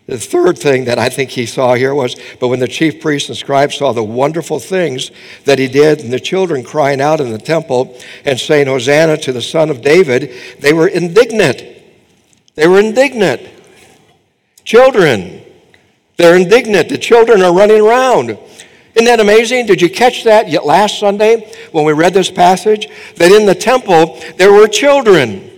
The 0.06 0.16
third 0.16 0.58
thing 0.58 0.86
that 0.86 0.98
I 0.98 1.10
think 1.10 1.28
he 1.28 1.44
saw 1.44 1.74
here 1.74 1.94
was, 1.94 2.16
but 2.40 2.48
when 2.48 2.58
the 2.58 2.66
chief 2.66 3.02
priests 3.02 3.28
and 3.28 3.36
scribes 3.36 3.76
saw 3.76 3.92
the 3.92 4.02
wonderful 4.02 4.58
things 4.58 5.10
that 5.44 5.58
he 5.58 5.68
did, 5.68 6.00
and 6.00 6.10
the 6.10 6.18
children 6.18 6.64
crying 6.64 7.02
out 7.02 7.20
in 7.20 7.32
the 7.32 7.38
temple 7.38 7.98
and 8.24 8.40
saying, 8.40 8.66
Hosanna 8.66 9.18
to 9.18 9.32
the 9.34 9.42
Son 9.42 9.68
of 9.68 9.82
David, 9.82 10.32
they 10.58 10.72
were 10.72 10.88
indignant. 10.88 11.62
They 12.54 12.66
were 12.66 12.80
indignant. 12.80 13.42
Children, 14.64 15.42
they're 16.16 16.36
indignant. 16.36 16.88
The 16.88 16.96
children 16.96 17.42
are 17.42 17.52
running 17.52 17.82
around. 17.82 18.38
Isn't 18.94 19.04
that 19.04 19.20
amazing? 19.20 19.66
Did 19.66 19.82
you 19.82 19.90
catch 19.90 20.24
that 20.24 20.48
yet 20.48 20.64
last 20.64 20.98
Sunday 20.98 21.52
when 21.72 21.84
we 21.84 21.92
read 21.92 22.14
this 22.14 22.30
passage? 22.30 22.88
That 23.16 23.30
in 23.30 23.44
the 23.44 23.54
temple 23.54 24.18
there 24.38 24.50
were 24.50 24.66
children. 24.66 25.50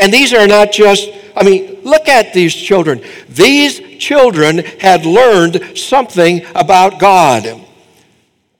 And 0.00 0.12
these 0.12 0.32
are 0.32 0.46
not 0.46 0.72
just, 0.72 1.10
I 1.36 1.44
mean, 1.44 1.82
look 1.82 2.08
at 2.08 2.32
these 2.32 2.54
children. 2.54 3.02
These 3.28 3.98
children 3.98 4.58
had 4.80 5.04
learned 5.04 5.76
something 5.76 6.44
about 6.54 6.98
God 6.98 7.66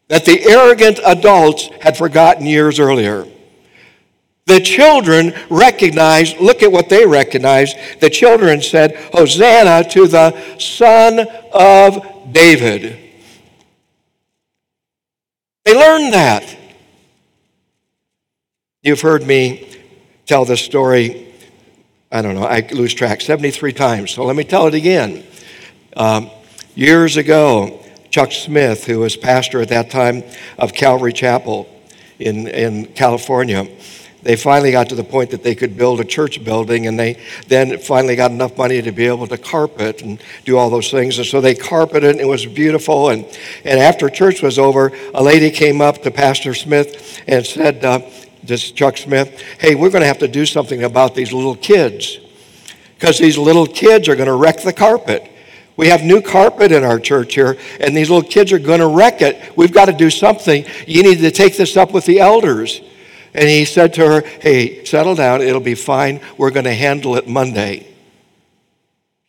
that 0.08 0.24
the 0.24 0.42
arrogant 0.42 0.98
adults 1.04 1.70
had 1.80 1.96
forgotten 1.96 2.44
years 2.44 2.78
earlier. 2.78 3.26
The 4.46 4.60
children 4.60 5.32
recognized, 5.48 6.38
look 6.38 6.64
at 6.64 6.72
what 6.72 6.88
they 6.88 7.06
recognized. 7.06 7.76
The 8.00 8.10
children 8.10 8.60
said, 8.60 8.96
Hosanna 9.12 9.88
to 9.90 10.08
the 10.08 10.58
Son 10.58 11.20
of 11.52 12.32
David. 12.32 12.98
They 15.64 15.74
learned 15.74 16.12
that. 16.12 16.56
You've 18.82 19.00
heard 19.00 19.24
me 19.24 19.76
tell 20.26 20.44
this 20.44 20.60
story, 20.60 21.29
I 22.12 22.22
don't 22.22 22.34
know, 22.34 22.42
I 22.42 22.66
lose 22.72 22.92
track 22.92 23.20
73 23.20 23.72
times, 23.72 24.10
so 24.10 24.24
let 24.24 24.34
me 24.34 24.42
tell 24.42 24.66
it 24.66 24.74
again. 24.74 25.22
Um, 25.96 26.28
years 26.74 27.16
ago, 27.16 27.84
Chuck 28.10 28.32
Smith, 28.32 28.84
who 28.84 28.98
was 28.98 29.16
pastor 29.16 29.60
at 29.60 29.68
that 29.68 29.90
time 29.90 30.24
of 30.58 30.74
Calvary 30.74 31.12
Chapel 31.12 31.68
in, 32.18 32.48
in 32.48 32.86
California, 32.86 33.68
they 34.22 34.34
finally 34.34 34.72
got 34.72 34.88
to 34.88 34.96
the 34.96 35.04
point 35.04 35.30
that 35.30 35.44
they 35.44 35.54
could 35.54 35.76
build 35.76 36.00
a 36.00 36.04
church 36.04 36.42
building 36.42 36.88
and 36.88 36.98
they 36.98 37.22
then 37.46 37.78
finally 37.78 38.16
got 38.16 38.32
enough 38.32 38.58
money 38.58 38.82
to 38.82 38.90
be 38.90 39.06
able 39.06 39.28
to 39.28 39.38
carpet 39.38 40.02
and 40.02 40.20
do 40.44 40.58
all 40.58 40.68
those 40.68 40.90
things. 40.90 41.16
And 41.18 41.26
so 41.26 41.40
they 41.40 41.54
carpeted 41.54 42.10
and 42.10 42.20
it 42.20 42.26
was 42.26 42.44
beautiful. 42.44 43.10
And, 43.10 43.24
and 43.64 43.78
after 43.78 44.10
church 44.10 44.42
was 44.42 44.58
over 44.58 44.92
a 45.14 45.22
lady 45.22 45.50
came 45.50 45.80
up 45.80 46.02
to 46.02 46.10
pastor 46.10 46.54
smith 46.54 47.22
and 47.26 47.46
said 47.46 47.84
uh, 47.84 48.00
this 48.42 48.64
is 48.64 48.72
Chuck 48.72 48.96
Smith, 48.96 49.40
hey, 49.58 49.74
we're 49.74 49.90
going 49.90 50.02
to 50.02 50.06
have 50.06 50.18
to 50.18 50.28
do 50.28 50.46
something 50.46 50.82
about 50.82 51.14
these 51.14 51.32
little 51.32 51.56
kids 51.56 52.18
because 52.94 53.18
these 53.18 53.38
little 53.38 53.66
kids 53.66 54.08
are 54.08 54.16
going 54.16 54.28
to 54.28 54.34
wreck 54.34 54.60
the 54.62 54.72
carpet. 54.72 55.30
We 55.76 55.88
have 55.88 56.02
new 56.02 56.20
carpet 56.20 56.72
in 56.72 56.84
our 56.84 56.98
church 56.98 57.34
here, 57.34 57.56
and 57.80 57.96
these 57.96 58.10
little 58.10 58.28
kids 58.28 58.52
are 58.52 58.58
going 58.58 58.80
to 58.80 58.86
wreck 58.86 59.22
it. 59.22 59.56
We've 59.56 59.72
got 59.72 59.86
to 59.86 59.92
do 59.92 60.10
something. 60.10 60.66
You 60.86 61.02
need 61.02 61.20
to 61.20 61.30
take 61.30 61.56
this 61.56 61.76
up 61.76 61.92
with 61.92 62.04
the 62.04 62.20
elders. 62.20 62.82
And 63.32 63.48
he 63.48 63.64
said 63.64 63.94
to 63.94 64.06
her, 64.06 64.20
Hey, 64.20 64.84
settle 64.84 65.14
down. 65.14 65.40
It'll 65.40 65.60
be 65.60 65.74
fine. 65.74 66.20
We're 66.36 66.50
going 66.50 66.64
to 66.64 66.74
handle 66.74 67.16
it 67.16 67.26
Monday. 67.26 67.86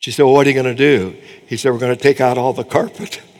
She 0.00 0.10
said, 0.10 0.24
Well, 0.24 0.34
what 0.34 0.46
are 0.46 0.50
you 0.50 0.62
going 0.62 0.66
to 0.66 0.74
do? 0.74 1.16
He 1.46 1.56
said, 1.56 1.72
We're 1.72 1.78
going 1.78 1.96
to 1.96 2.02
take 2.02 2.20
out 2.20 2.36
all 2.36 2.52
the 2.52 2.64
carpet. 2.64 3.22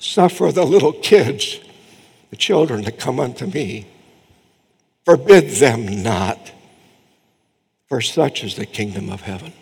Suffer 0.00 0.50
the 0.50 0.64
little 0.64 0.94
kids, 0.94 1.60
the 2.30 2.36
children 2.36 2.82
to 2.84 2.90
come 2.90 3.20
unto 3.20 3.46
me. 3.46 3.86
Forbid 5.04 5.50
them 5.56 6.02
not, 6.02 6.52
for 7.86 8.00
such 8.00 8.42
is 8.42 8.56
the 8.56 8.64
kingdom 8.64 9.10
of 9.10 9.20
heaven. 9.20 9.52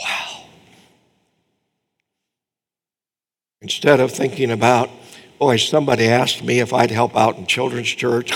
Wow. 0.00 0.44
Instead 3.60 4.00
of 4.00 4.12
thinking 4.12 4.50
about, 4.50 4.88
boy, 5.38 5.58
somebody 5.58 6.06
asked 6.06 6.42
me 6.42 6.60
if 6.60 6.72
I'd 6.72 6.90
help 6.90 7.14
out 7.14 7.36
in 7.36 7.46
children's 7.46 7.88
church. 7.88 8.32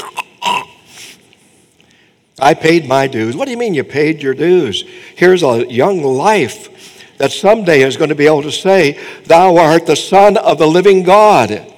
I 2.38 2.52
paid 2.52 2.86
my 2.86 3.06
dues. 3.06 3.34
What 3.34 3.46
do 3.46 3.50
you 3.50 3.56
mean 3.56 3.72
you 3.72 3.84
paid 3.84 4.22
your 4.22 4.34
dues? 4.34 4.84
Here's 5.16 5.42
a 5.42 5.66
young 5.70 6.02
life 6.02 6.89
that 7.20 7.32
someday 7.32 7.82
is 7.82 7.98
going 7.98 8.08
to 8.08 8.14
be 8.14 8.24
able 8.24 8.40
to 8.40 8.50
say, 8.50 8.98
Thou 9.26 9.58
art 9.58 9.84
the 9.84 9.94
Son 9.94 10.38
of 10.38 10.56
the 10.56 10.66
living 10.66 11.02
God. 11.02 11.70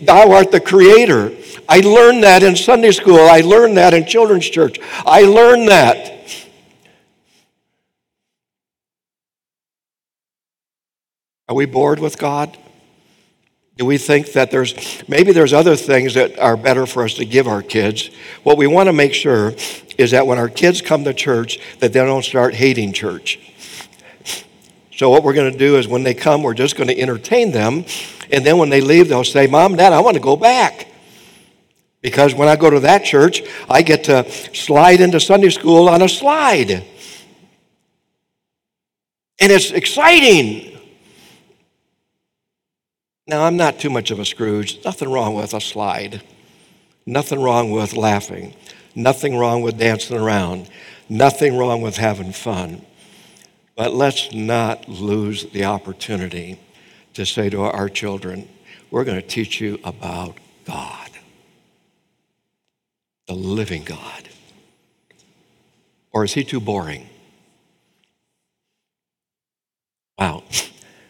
Thou 0.00 0.32
art 0.32 0.50
the 0.50 0.60
Creator. 0.60 1.36
I 1.68 1.80
learned 1.80 2.24
that 2.24 2.42
in 2.42 2.56
Sunday 2.56 2.90
school. 2.90 3.20
I 3.20 3.42
learned 3.42 3.76
that 3.76 3.92
in 3.92 4.06
children's 4.06 4.48
church. 4.48 4.78
I 5.04 5.24
learned 5.24 5.68
that. 5.68 6.24
Are 11.46 11.54
we 11.54 11.66
bored 11.66 11.98
with 11.98 12.16
God? 12.16 12.56
Do 13.76 13.84
we 13.84 13.98
think 13.98 14.32
that 14.32 14.50
there's 14.50 14.74
maybe 15.06 15.32
there's 15.32 15.52
other 15.52 15.76
things 15.76 16.14
that 16.14 16.38
are 16.38 16.56
better 16.56 16.86
for 16.86 17.04
us 17.04 17.12
to 17.14 17.26
give 17.26 17.46
our 17.46 17.60
kids? 17.60 18.08
What 18.42 18.56
we 18.56 18.66
want 18.66 18.86
to 18.86 18.94
make 18.94 19.12
sure 19.12 19.52
is 19.98 20.12
that 20.12 20.26
when 20.26 20.38
our 20.38 20.48
kids 20.48 20.80
come 20.80 21.04
to 21.04 21.12
church, 21.12 21.58
that 21.80 21.92
they 21.92 22.00
don't 22.00 22.24
start 22.24 22.54
hating 22.54 22.94
church. 22.94 23.38
So, 25.00 25.08
what 25.08 25.24
we're 25.24 25.32
going 25.32 25.50
to 25.50 25.58
do 25.58 25.78
is 25.78 25.88
when 25.88 26.02
they 26.02 26.12
come, 26.12 26.42
we're 26.42 26.52
just 26.52 26.76
going 26.76 26.88
to 26.88 27.00
entertain 27.00 27.52
them. 27.52 27.86
And 28.30 28.44
then 28.44 28.58
when 28.58 28.68
they 28.68 28.82
leave, 28.82 29.08
they'll 29.08 29.24
say, 29.24 29.46
Mom, 29.46 29.76
Dad, 29.76 29.94
I 29.94 30.00
want 30.00 30.16
to 30.16 30.22
go 30.22 30.36
back. 30.36 30.88
Because 32.02 32.34
when 32.34 32.48
I 32.48 32.56
go 32.56 32.68
to 32.68 32.80
that 32.80 33.02
church, 33.02 33.40
I 33.70 33.80
get 33.80 34.04
to 34.04 34.30
slide 34.54 35.00
into 35.00 35.18
Sunday 35.18 35.48
school 35.48 35.88
on 35.88 36.02
a 36.02 36.08
slide. 36.10 36.84
And 39.40 39.50
it's 39.50 39.70
exciting. 39.70 40.78
Now, 43.26 43.44
I'm 43.44 43.56
not 43.56 43.78
too 43.78 43.88
much 43.88 44.10
of 44.10 44.18
a 44.18 44.26
Scrooge. 44.26 44.84
Nothing 44.84 45.10
wrong 45.10 45.32
with 45.32 45.54
a 45.54 45.62
slide. 45.62 46.20
Nothing 47.06 47.40
wrong 47.40 47.70
with 47.70 47.94
laughing. 47.94 48.54
Nothing 48.94 49.38
wrong 49.38 49.62
with 49.62 49.78
dancing 49.78 50.18
around. 50.18 50.68
Nothing 51.08 51.56
wrong 51.56 51.80
with 51.80 51.96
having 51.96 52.32
fun. 52.32 52.84
But 53.76 53.94
let's 53.94 54.32
not 54.32 54.88
lose 54.88 55.50
the 55.50 55.64
opportunity 55.64 56.60
to 57.14 57.24
say 57.24 57.50
to 57.50 57.62
our 57.62 57.88
children, 57.88 58.48
we're 58.90 59.04
going 59.04 59.20
to 59.20 59.26
teach 59.26 59.60
you 59.60 59.78
about 59.84 60.36
God, 60.66 61.10
the 63.26 63.34
living 63.34 63.84
God. 63.84 64.28
Or 66.12 66.24
is 66.24 66.34
he 66.34 66.44
too 66.44 66.60
boring? 66.60 67.08
Wow. 70.18 70.42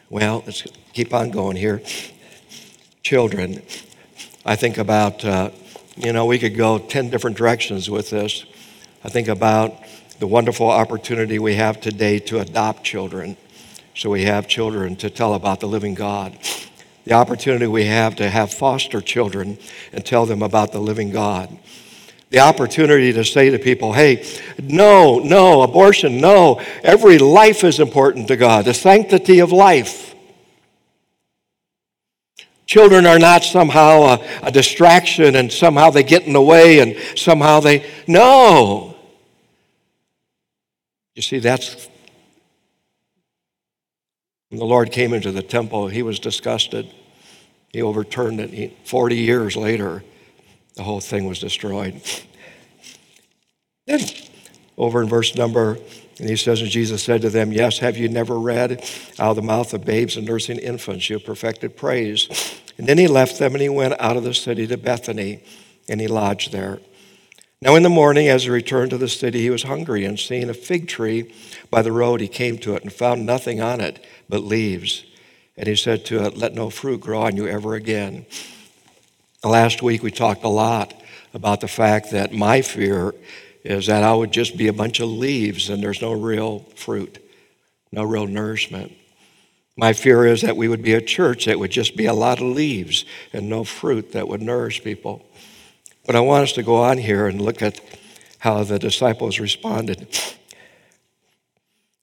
Well, 0.08 0.42
let's 0.44 0.62
keep 0.92 1.14
on 1.14 1.30
going 1.30 1.56
here. 1.56 1.82
Children, 3.02 3.62
I 4.44 4.56
think 4.56 4.78
about, 4.78 5.24
uh, 5.24 5.50
you 5.96 6.12
know, 6.12 6.26
we 6.26 6.38
could 6.38 6.56
go 6.56 6.78
10 6.78 7.10
different 7.10 7.36
directions 7.36 7.88
with 7.88 8.10
this. 8.10 8.44
I 9.02 9.08
think 9.08 9.28
about 9.28 9.74
the 10.20 10.26
wonderful 10.26 10.68
opportunity 10.68 11.38
we 11.38 11.54
have 11.54 11.80
today 11.80 12.18
to 12.18 12.40
adopt 12.40 12.84
children. 12.84 13.38
So 13.96 14.10
we 14.10 14.24
have 14.24 14.46
children 14.46 14.94
to 14.96 15.08
tell 15.08 15.32
about 15.32 15.60
the 15.60 15.66
living 15.66 15.94
God. 15.94 16.38
The 17.04 17.14
opportunity 17.14 17.66
we 17.66 17.86
have 17.86 18.16
to 18.16 18.28
have 18.28 18.52
foster 18.52 19.00
children 19.00 19.56
and 19.94 20.04
tell 20.04 20.26
them 20.26 20.42
about 20.42 20.72
the 20.72 20.78
living 20.78 21.10
God. 21.10 21.58
The 22.28 22.40
opportunity 22.40 23.14
to 23.14 23.24
say 23.24 23.48
to 23.48 23.58
people, 23.58 23.94
hey, 23.94 24.26
no, 24.62 25.20
no, 25.20 25.62
abortion, 25.62 26.20
no. 26.20 26.60
Every 26.84 27.16
life 27.16 27.64
is 27.64 27.80
important 27.80 28.28
to 28.28 28.36
God, 28.36 28.66
the 28.66 28.74
sanctity 28.74 29.38
of 29.38 29.52
life. 29.52 30.14
Children 32.66 33.06
are 33.06 33.18
not 33.18 33.42
somehow 33.42 34.02
a, 34.02 34.28
a 34.42 34.52
distraction 34.52 35.34
and 35.34 35.50
somehow 35.50 35.88
they 35.88 36.02
get 36.02 36.26
in 36.26 36.34
the 36.34 36.42
way 36.42 36.80
and 36.80 36.94
somehow 37.18 37.60
they, 37.60 37.90
no. 38.06 38.89
You 41.14 41.22
see, 41.22 41.38
that's 41.38 41.88
when 44.48 44.58
the 44.58 44.64
Lord 44.64 44.90
came 44.90 45.12
into 45.12 45.30
the 45.30 45.42
temple, 45.42 45.88
he 45.88 46.02
was 46.02 46.18
disgusted. 46.18 46.92
He 47.72 47.82
overturned 47.82 48.40
it. 48.40 48.50
He, 48.50 48.76
40 48.84 49.16
years 49.16 49.56
later, 49.56 50.02
the 50.74 50.82
whole 50.82 51.00
thing 51.00 51.26
was 51.26 51.38
destroyed. 51.38 52.02
Then, 53.86 54.00
over 54.76 55.02
in 55.02 55.08
verse 55.08 55.36
number, 55.36 55.78
and 56.18 56.28
he 56.28 56.36
says, 56.36 56.60
And 56.60 56.70
Jesus 56.70 57.02
said 57.02 57.22
to 57.22 57.30
them, 57.30 57.52
Yes, 57.52 57.78
have 57.78 57.96
you 57.96 58.08
never 58.08 58.38
read, 58.38 58.84
out 59.18 59.30
of 59.30 59.36
the 59.36 59.42
mouth 59.42 59.72
of 59.72 59.84
babes 59.84 60.16
and 60.16 60.26
nursing 60.26 60.58
infants, 60.58 61.08
you 61.08 61.16
have 61.16 61.24
perfected 61.24 61.76
praise. 61.76 62.28
And 62.76 62.86
then 62.86 62.98
he 62.98 63.06
left 63.06 63.38
them 63.38 63.54
and 63.54 63.62
he 63.62 63.68
went 63.68 64.00
out 64.00 64.16
of 64.16 64.24
the 64.24 64.34
city 64.34 64.66
to 64.66 64.76
Bethany, 64.76 65.42
and 65.88 66.00
he 66.00 66.08
lodged 66.08 66.52
there. 66.52 66.80
Now, 67.62 67.74
in 67.74 67.82
the 67.82 67.90
morning, 67.90 68.26
as 68.28 68.44
he 68.44 68.50
returned 68.50 68.90
to 68.90 68.96
the 68.96 69.08
city, 69.08 69.42
he 69.42 69.50
was 69.50 69.64
hungry, 69.64 70.06
and 70.06 70.18
seeing 70.18 70.48
a 70.48 70.54
fig 70.54 70.88
tree 70.88 71.34
by 71.70 71.82
the 71.82 71.92
road, 71.92 72.22
he 72.22 72.28
came 72.28 72.56
to 72.58 72.74
it 72.74 72.82
and 72.82 72.90
found 72.90 73.26
nothing 73.26 73.60
on 73.60 73.82
it 73.82 74.02
but 74.30 74.42
leaves. 74.42 75.04
And 75.58 75.68
he 75.68 75.76
said 75.76 76.06
to 76.06 76.24
it, 76.24 76.38
Let 76.38 76.54
no 76.54 76.70
fruit 76.70 77.02
grow 77.02 77.20
on 77.20 77.36
you 77.36 77.46
ever 77.46 77.74
again. 77.74 78.24
Last 79.44 79.82
week, 79.82 80.02
we 80.02 80.10
talked 80.10 80.42
a 80.42 80.48
lot 80.48 80.94
about 81.34 81.60
the 81.60 81.68
fact 81.68 82.12
that 82.12 82.32
my 82.32 82.62
fear 82.62 83.14
is 83.62 83.88
that 83.88 84.02
I 84.04 84.14
would 84.14 84.32
just 84.32 84.56
be 84.56 84.68
a 84.68 84.72
bunch 84.72 85.00
of 85.00 85.10
leaves 85.10 85.68
and 85.68 85.82
there's 85.82 86.00
no 86.00 86.12
real 86.12 86.60
fruit, 86.76 87.18
no 87.92 88.04
real 88.04 88.26
nourishment. 88.26 88.92
My 89.76 89.92
fear 89.92 90.24
is 90.24 90.40
that 90.42 90.56
we 90.56 90.68
would 90.68 90.82
be 90.82 90.94
a 90.94 91.00
church 91.02 91.44
that 91.44 91.58
would 91.58 91.70
just 91.70 91.94
be 91.94 92.06
a 92.06 92.14
lot 92.14 92.40
of 92.40 92.46
leaves 92.46 93.04
and 93.34 93.50
no 93.50 93.64
fruit 93.64 94.12
that 94.12 94.28
would 94.28 94.40
nourish 94.40 94.82
people. 94.82 95.26
But 96.10 96.16
I 96.16 96.22
want 96.22 96.42
us 96.42 96.52
to 96.54 96.64
go 96.64 96.74
on 96.74 96.98
here 96.98 97.28
and 97.28 97.40
look 97.40 97.62
at 97.62 97.80
how 98.40 98.64
the 98.64 98.80
disciples 98.80 99.38
responded. 99.38 100.08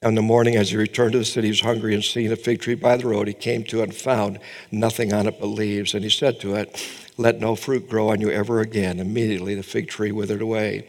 On 0.01 0.15
the 0.15 0.21
morning, 0.21 0.55
as 0.55 0.69
he 0.69 0.77
returned 0.77 1.11
to 1.11 1.17
the 1.17 1.25
city, 1.25 1.47
he 1.47 1.51
was 1.51 1.59
hungry 1.59 1.93
and 1.93 2.01
seeing 2.01 2.31
a 2.31 2.37
fig 2.37 2.61
tree 2.61 2.75
by 2.75 2.95
the 2.95 3.05
road, 3.05 3.27
he 3.27 3.33
came 3.33 3.65
to 3.65 3.81
it 3.81 3.83
and 3.83 3.93
found 3.93 4.39
nothing 4.71 5.11
on 5.11 5.27
it 5.27 5.41
but 5.41 5.47
leaves. 5.47 5.93
And 5.93 6.05
he 6.05 6.09
said 6.09 6.39
to 6.39 6.55
it, 6.55 6.89
Let 7.17 7.41
no 7.41 7.57
fruit 7.57 7.89
grow 7.89 8.07
on 8.11 8.21
you 8.21 8.29
ever 8.29 8.61
again. 8.61 9.01
Immediately 9.01 9.55
the 9.55 9.61
fig 9.61 9.89
tree 9.89 10.13
withered 10.13 10.41
away. 10.41 10.87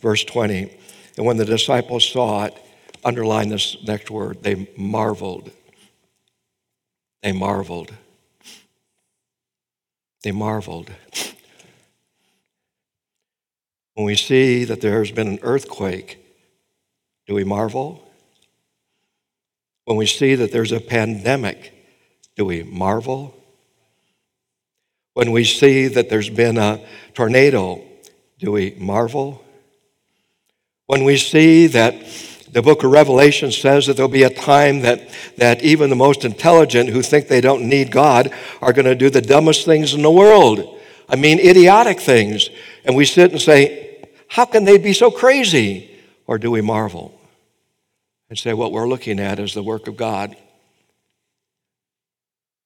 Verse 0.00 0.22
20. 0.22 0.72
And 1.16 1.26
when 1.26 1.38
the 1.38 1.44
disciples 1.44 2.08
saw 2.08 2.44
it, 2.44 2.56
underline 3.04 3.48
this 3.48 3.76
next 3.82 4.08
word, 4.08 4.44
they 4.44 4.68
marveled. 4.76 5.50
They 7.24 7.32
marveled. 7.32 7.92
They 10.22 10.30
marveled. 10.30 10.92
When 14.02 14.08
we 14.08 14.16
see 14.16 14.64
that 14.64 14.80
there 14.80 14.98
has 14.98 15.12
been 15.12 15.28
an 15.28 15.38
earthquake, 15.42 16.18
do 17.28 17.36
we 17.36 17.44
marvel? 17.44 18.02
When 19.84 19.96
we 19.96 20.06
see 20.06 20.34
that 20.34 20.50
there's 20.50 20.72
a 20.72 20.80
pandemic, 20.80 21.72
do 22.34 22.44
we 22.44 22.64
marvel? 22.64 23.32
When 25.14 25.30
we 25.30 25.44
see 25.44 25.86
that 25.86 26.10
there's 26.10 26.30
been 26.30 26.58
a 26.58 26.84
tornado, 27.14 27.80
do 28.40 28.50
we 28.50 28.74
marvel? 28.76 29.44
When 30.86 31.04
we 31.04 31.16
see 31.16 31.68
that 31.68 31.94
the 32.50 32.60
book 32.60 32.82
of 32.82 32.90
Revelation 32.90 33.52
says 33.52 33.86
that 33.86 33.94
there'll 33.94 34.10
be 34.10 34.24
a 34.24 34.30
time 34.30 34.80
that, 34.80 35.08
that 35.36 35.62
even 35.62 35.90
the 35.90 35.96
most 35.96 36.24
intelligent 36.24 36.90
who 36.90 37.02
think 37.02 37.28
they 37.28 37.40
don't 37.40 37.68
need 37.68 37.92
God 37.92 38.34
are 38.60 38.72
going 38.72 38.86
to 38.86 38.96
do 38.96 39.10
the 39.10 39.22
dumbest 39.22 39.64
things 39.64 39.94
in 39.94 40.02
the 40.02 40.10
world. 40.10 40.80
I 41.08 41.14
mean, 41.14 41.38
idiotic 41.38 42.00
things. 42.00 42.50
And 42.84 42.96
we 42.96 43.04
sit 43.04 43.30
and 43.30 43.40
say, 43.40 43.90
How 44.32 44.46
can 44.46 44.64
they 44.64 44.78
be 44.78 44.94
so 44.94 45.10
crazy? 45.10 45.90
Or 46.26 46.38
do 46.38 46.50
we 46.50 46.62
marvel 46.62 47.20
and 48.30 48.38
say, 48.38 48.54
What 48.54 48.72
we're 48.72 48.88
looking 48.88 49.20
at 49.20 49.38
is 49.38 49.52
the 49.52 49.62
work 49.62 49.88
of 49.88 49.98
God? 49.98 50.34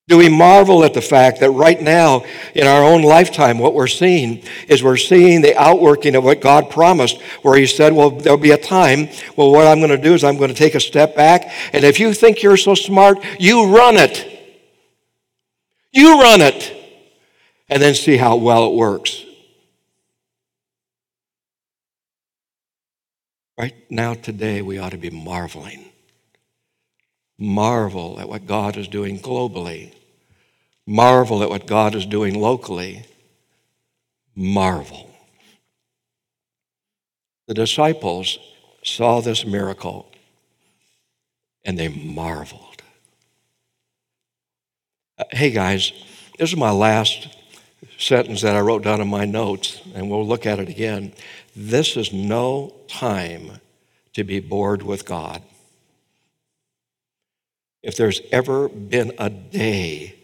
Do 0.07 0.19
we 0.19 0.29
marvel 0.29 0.85
at 0.85 0.95
the 0.95 1.03
fact 1.03 1.41
that 1.41 1.51
right 1.51 1.83
now, 1.83 2.25
in 2.55 2.69
our 2.69 2.85
own 2.85 3.03
lifetime, 3.03 3.59
what 3.59 3.75
we're 3.75 3.89
seeing 3.89 4.45
is 4.69 4.85
we're 4.85 4.97
seeing 4.97 5.41
the 5.41 5.61
outworking 5.61 6.15
of 6.15 6.23
what 6.23 6.41
God 6.41 6.71
promised, 6.71 7.21
where 7.43 7.59
He 7.59 7.67
said, 7.67 7.93
Well, 7.93 8.11
there'll 8.11 8.39
be 8.39 8.53
a 8.53 8.57
time. 8.57 9.09
Well, 9.35 9.51
what 9.51 9.67
I'm 9.67 9.81
going 9.81 9.91
to 9.91 9.99
do 9.99 10.15
is 10.15 10.23
I'm 10.23 10.37
going 10.37 10.51
to 10.51 10.55
take 10.55 10.77
a 10.77 10.81
step 10.81 11.17
back, 11.17 11.51
and 11.73 11.85
if 11.85 11.99
you 11.99 12.15
think 12.15 12.45
you're 12.45 12.57
so 12.57 12.77
smart, 12.77 13.19
you 13.41 13.75
run 13.75 13.97
it. 13.97 14.25
You 15.91 16.21
run 16.21 16.43
it 16.43 16.73
and 17.69 17.83
then 17.83 17.97
see 17.97 18.17
how 18.17 18.37
well 18.37 18.69
it 18.69 18.77
works. 18.77 19.26
Right 23.59 23.75
now, 23.91 24.13
today, 24.13 24.61
we 24.61 24.79
ought 24.79 24.91
to 24.91 24.99
be 24.99 25.09
marveling. 25.09 25.87
Marvel 27.39 28.21
at 28.21 28.29
what 28.29 28.47
God 28.47 28.77
is 28.77 28.87
doing 28.87 29.19
globally. 29.19 29.95
Marvel 30.87 31.43
at 31.43 31.49
what 31.49 31.67
God 31.67 31.95
is 31.95 32.05
doing 32.05 32.39
locally. 32.39 33.07
Marvel. 34.35 35.11
The 37.47 37.55
disciples 37.55 38.39
saw 38.85 39.21
this 39.21 39.47
miracle 39.47 40.11
and 41.65 41.79
they 41.79 41.89
marveled. 41.89 42.83
Uh, 45.19 45.25
hey, 45.31 45.51
guys, 45.51 45.93
this 46.39 46.51
is 46.51 46.57
my 46.57 46.71
last 46.71 47.29
sentence 47.99 48.43
that 48.43 48.55
I 48.55 48.61
wrote 48.61 48.85
down 48.85 49.01
in 49.01 49.09
my 49.09 49.25
notes, 49.25 49.81
and 49.95 50.11
we'll 50.11 50.27
look 50.27 50.47
at 50.47 50.59
it 50.59 50.69
again. 50.69 51.13
This 51.59 51.97
is 51.97 52.13
no 52.13 52.75
time 52.87 53.61
to 54.13 54.25
be 54.25 54.41
bored 54.41 54.83
with 54.83 55.07
God. 55.07 55.43
If 57.83 57.97
there's 57.97 58.21
ever 58.31 58.69
been 58.69 59.13
a 59.19 59.31
day 59.31 60.17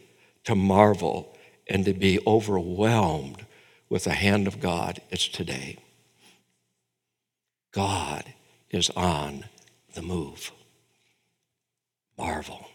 to 0.45 0.55
marvel 0.55 1.35
and 1.67 1.87
to 1.87 1.95
be 1.95 2.21
overwhelmed 2.27 3.47
with 3.89 4.05
the 4.05 4.13
hand 4.13 4.47
of 4.47 4.61
God, 4.61 5.01
it's 5.11 5.27
today. 5.27 5.79
God 7.71 8.35
is 8.71 8.91
on 8.91 9.47
the 9.95 10.03
move. 10.03 10.53
Marvel. 12.19 12.69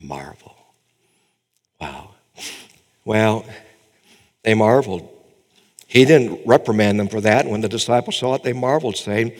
Marvel. 0.00 0.56
Wow. 1.78 2.14
Well, 3.04 3.44
they 4.42 4.54
marveled. 4.54 5.15
He 5.86 6.04
didn't 6.04 6.46
reprimand 6.46 6.98
them 6.98 7.08
for 7.08 7.20
that. 7.20 7.42
And 7.42 7.52
when 7.52 7.60
the 7.60 7.68
disciples 7.68 8.18
saw 8.18 8.34
it, 8.34 8.42
they 8.42 8.52
marveled, 8.52 8.96
saying, 8.96 9.32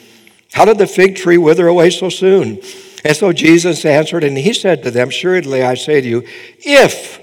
How 0.53 0.65
did 0.65 0.79
the 0.79 0.87
fig 0.87 1.17
tree 1.17 1.39
wither 1.39 1.67
away 1.67 1.91
so 1.91 2.09
soon? 2.09 2.61
And 3.05 3.17
so 3.17 3.33
Jesus 3.33 3.85
answered, 3.85 4.25
and 4.25 4.37
he 4.37 4.53
said 4.53 4.83
to 4.83 4.91
them, 4.91 5.11
Surely 5.11 5.63
I 5.63 5.75
say 5.75 6.01
to 6.01 6.09
you, 6.09 6.25
if 6.59 7.21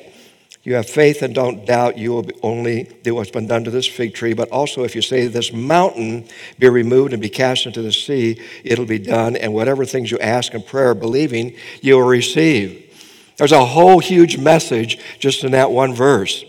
you 0.64 0.76
have 0.76 0.90
faith 0.90 1.22
and 1.22 1.36
don't 1.36 1.66
doubt, 1.66 1.98
you 1.98 2.12
will 2.12 2.30
only 2.42 2.84
do 3.04 3.16
what's 3.16 3.32
been 3.32 3.48
done 3.48 3.66
to 3.66 3.72
this 3.72 3.86
fig 3.86 4.14
tree. 4.14 4.34
But 4.34 4.50
also, 4.50 4.86
if 4.86 4.96
you 4.96 5.02
say 5.02 5.28
this 5.28 5.52
mountain 5.52 6.26
be 6.58 6.70
removed 6.70 7.12
and 7.12 7.22
be 7.22 7.28
cast 7.28 7.66
into 7.66 7.82
the 7.82 7.92
sea, 7.92 8.42
it'll 8.64 8.86
be 8.86 9.00
done. 9.00 9.36
And 9.36 9.54
whatever 9.54 9.84
things 9.84 10.10
you 10.10 10.20
ask 10.20 10.54
in 10.54 10.64
prayer, 10.64 10.94
believing, 10.94 11.56
you 11.82 11.96
will 11.96 12.08
receive. 12.08 12.80
There's 13.36 13.52
a 13.52 13.66
whole 13.66 14.00
huge 14.00 14.38
message 14.38 15.00
just 15.20 15.44
in 15.44 15.52
that 15.52 15.72
one 15.72 15.94
verse. 15.94 16.46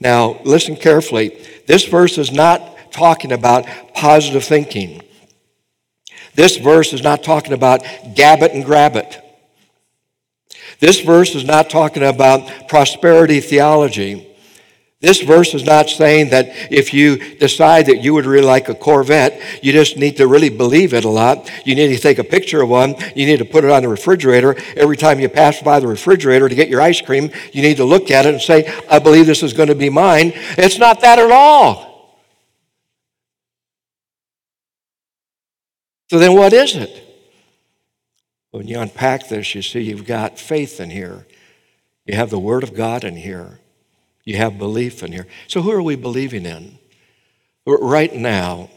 Now, 0.00 0.40
listen 0.44 0.76
carefully. 0.76 1.42
This 1.66 1.84
verse 1.86 2.18
is 2.18 2.32
not 2.32 2.92
talking 2.92 3.32
about 3.32 3.66
positive 3.94 4.44
thinking. 4.44 5.02
This 6.34 6.56
verse 6.56 6.92
is 6.92 7.02
not 7.02 7.22
talking 7.22 7.52
about 7.52 7.82
gab 8.14 8.42
it 8.42 8.52
and 8.52 8.64
grab 8.64 8.96
it. 8.96 9.22
This 10.80 11.00
verse 11.00 11.34
is 11.34 11.44
not 11.44 11.70
talking 11.70 12.02
about 12.02 12.68
prosperity 12.68 13.40
theology. 13.40 14.35
This 15.00 15.20
verse 15.20 15.52
is 15.52 15.64
not 15.64 15.90
saying 15.90 16.30
that 16.30 16.48
if 16.72 16.94
you 16.94 17.36
decide 17.36 17.86
that 17.86 18.02
you 18.02 18.14
would 18.14 18.24
really 18.24 18.46
like 18.46 18.70
a 18.70 18.74
Corvette, 18.74 19.38
you 19.62 19.72
just 19.72 19.98
need 19.98 20.16
to 20.16 20.26
really 20.26 20.48
believe 20.48 20.94
it 20.94 21.04
a 21.04 21.10
lot. 21.10 21.50
You 21.66 21.74
need 21.74 21.94
to 21.94 21.98
take 21.98 22.18
a 22.18 22.24
picture 22.24 22.62
of 22.62 22.70
one. 22.70 22.94
You 23.14 23.26
need 23.26 23.40
to 23.40 23.44
put 23.44 23.64
it 23.64 23.70
on 23.70 23.82
the 23.82 23.90
refrigerator. 23.90 24.56
Every 24.74 24.96
time 24.96 25.20
you 25.20 25.28
pass 25.28 25.60
by 25.60 25.80
the 25.80 25.86
refrigerator 25.86 26.48
to 26.48 26.54
get 26.54 26.70
your 26.70 26.80
ice 26.80 27.02
cream, 27.02 27.30
you 27.52 27.60
need 27.60 27.76
to 27.76 27.84
look 27.84 28.10
at 28.10 28.24
it 28.24 28.32
and 28.32 28.42
say, 28.42 28.72
I 28.88 28.98
believe 28.98 29.26
this 29.26 29.42
is 29.42 29.52
going 29.52 29.68
to 29.68 29.74
be 29.74 29.90
mine. 29.90 30.32
It's 30.56 30.78
not 30.78 31.02
that 31.02 31.18
at 31.18 31.30
all. 31.30 32.24
So 36.08 36.18
then 36.18 36.34
what 36.34 36.54
is 36.54 36.74
it? 36.74 37.02
When 38.50 38.66
you 38.66 38.80
unpack 38.80 39.28
this, 39.28 39.54
you 39.54 39.60
see 39.60 39.80
you've 39.80 40.06
got 40.06 40.38
faith 40.38 40.80
in 40.80 40.88
here. 40.88 41.26
You 42.06 42.14
have 42.16 42.30
the 42.30 42.38
Word 42.38 42.62
of 42.62 42.72
God 42.72 43.04
in 43.04 43.16
here. 43.16 43.60
You 44.26 44.36
have 44.36 44.58
belief 44.58 45.02
in 45.02 45.12
here. 45.12 45.26
So, 45.46 45.62
who 45.62 45.70
are 45.70 45.82
we 45.82 45.96
believing 45.96 46.44
in? 46.44 46.78
Right 47.64 48.14
now, 48.14 48.68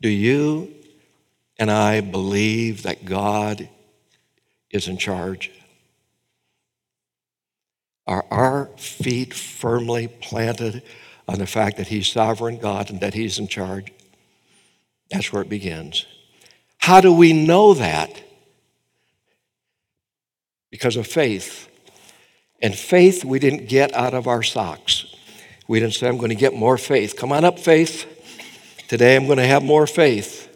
do 0.00 0.08
you 0.08 0.74
and 1.58 1.70
I 1.70 2.00
believe 2.00 2.82
that 2.82 3.04
God 3.04 3.68
is 4.70 4.88
in 4.88 4.96
charge? 4.96 5.50
Are 8.06 8.24
our 8.30 8.66
feet 8.78 9.34
firmly 9.34 10.08
planted 10.08 10.82
on 11.28 11.38
the 11.38 11.46
fact 11.46 11.76
that 11.76 11.88
He's 11.88 12.10
sovereign 12.10 12.58
God 12.58 12.88
and 12.88 13.00
that 13.00 13.12
He's 13.12 13.38
in 13.38 13.46
charge? 13.46 13.92
That's 15.10 15.30
where 15.32 15.42
it 15.42 15.50
begins. 15.50 16.06
How 16.78 17.02
do 17.02 17.12
we 17.12 17.34
know 17.34 17.74
that? 17.74 18.22
Because 20.70 20.96
of 20.96 21.06
faith. 21.06 21.67
And 22.60 22.74
faith 22.74 23.24
we 23.24 23.38
didn't 23.38 23.68
get 23.68 23.94
out 23.94 24.14
of 24.14 24.26
our 24.26 24.42
socks. 24.42 25.14
We 25.68 25.80
didn't 25.80 25.94
say, 25.94 26.08
I'm 26.08 26.16
going 26.16 26.30
to 26.30 26.34
get 26.34 26.54
more 26.54 26.78
faith. 26.78 27.16
Come 27.16 27.30
on 27.32 27.44
up, 27.44 27.58
faith. 27.58 28.06
Today 28.88 29.16
I'm 29.16 29.26
going 29.26 29.38
to 29.38 29.46
have 29.46 29.62
more 29.62 29.86
faith. 29.86 30.46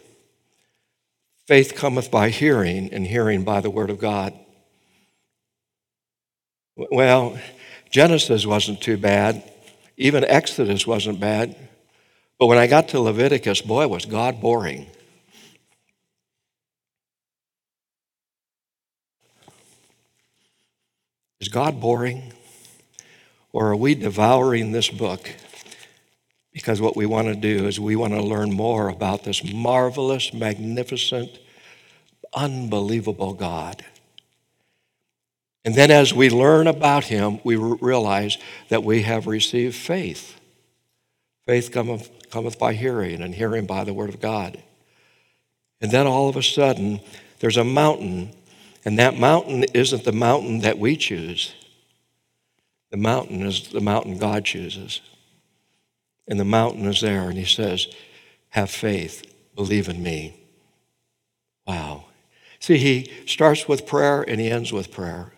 Faith 1.45 1.75
cometh 1.75 2.09
by 2.09 2.29
hearing, 2.29 2.91
and 2.93 3.05
hearing 3.05 3.43
by 3.43 3.61
the 3.61 3.69
word 3.69 3.89
of 3.89 3.99
God. 3.99 4.33
Well, 6.75 7.37
Genesis 7.89 8.45
wasn't 8.45 8.81
too 8.81 8.97
bad. 8.97 9.43
Even 9.97 10.23
Exodus 10.23 10.87
wasn't 10.87 11.19
bad. 11.19 11.55
But 12.39 12.47
when 12.47 12.57
I 12.57 12.67
got 12.67 12.89
to 12.89 12.99
Leviticus, 12.99 13.61
boy, 13.61 13.87
was 13.87 14.05
God 14.05 14.41
boring. 14.41 14.87
Is 21.43 21.49
God 21.49 21.81
boring? 21.81 22.31
Or 23.51 23.67
are 23.67 23.75
we 23.75 23.95
devouring 23.95 24.71
this 24.71 24.87
book 24.89 25.29
because 26.53 26.79
what 26.79 26.95
we 26.95 27.05
want 27.05 27.27
to 27.27 27.35
do 27.35 27.67
is 27.67 27.81
we 27.81 27.97
want 27.97 28.13
to 28.13 28.21
learn 28.21 28.53
more 28.53 28.87
about 28.87 29.25
this 29.25 29.43
marvelous, 29.43 30.33
magnificent, 30.33 31.37
unbelievable 32.33 33.33
God? 33.33 33.83
And 35.65 35.75
then 35.75 35.91
as 35.91 36.13
we 36.13 36.29
learn 36.29 36.65
about 36.65 37.03
him, 37.03 37.41
we 37.43 37.57
realize 37.57 38.37
that 38.69 38.85
we 38.85 39.01
have 39.01 39.27
received 39.27 39.75
faith. 39.75 40.39
Faith 41.45 41.73
cometh, 41.73 42.09
cometh 42.29 42.57
by 42.57 42.71
hearing, 42.71 43.21
and 43.21 43.35
hearing 43.35 43.65
by 43.65 43.83
the 43.83 43.93
word 43.93 44.07
of 44.07 44.21
God. 44.21 44.63
And 45.81 45.91
then 45.91 46.07
all 46.07 46.29
of 46.29 46.37
a 46.37 46.41
sudden, 46.41 47.01
there's 47.39 47.57
a 47.57 47.65
mountain, 47.65 48.31
and 48.85 48.99
that 48.99 49.17
mountain 49.17 49.63
isn't 49.73 50.03
the 50.03 50.11
mountain 50.11 50.59
that 50.59 50.77
we 50.77 50.97
choose. 50.97 51.53
The 52.91 52.97
mountain 52.97 53.41
is 53.41 53.69
the 53.69 53.81
mountain 53.81 54.17
God 54.17 54.45
chooses. 54.45 55.01
And 56.27 56.39
the 56.39 56.45
mountain 56.45 56.85
is 56.85 57.01
there, 57.01 57.29
and 57.29 57.37
he 57.37 57.45
says, 57.45 57.87
Have 58.49 58.69
faith, 58.69 59.25
believe 59.55 59.89
in 59.89 60.01
me. 60.01 60.39
Wow. 61.65 62.05
See, 62.59 62.77
he 62.77 63.11
starts 63.25 63.67
with 63.67 63.85
prayer 63.85 64.21
and 64.21 64.39
he 64.39 64.49
ends 64.49 64.71
with 64.71 64.91
prayer. 64.91 65.33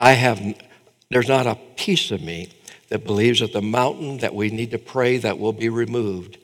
I 0.00 0.12
have, 0.12 0.40
there's 1.10 1.28
not 1.28 1.46
a 1.46 1.58
piece 1.76 2.10
of 2.10 2.22
me 2.22 2.50
that 2.88 3.04
believes 3.04 3.40
that 3.40 3.52
the 3.52 3.62
mountain 3.62 4.18
that 4.18 4.34
we 4.34 4.50
need 4.50 4.70
to 4.70 4.78
pray 4.78 5.18
that 5.18 5.38
will 5.38 5.52
be 5.52 5.68
removed 5.68 6.38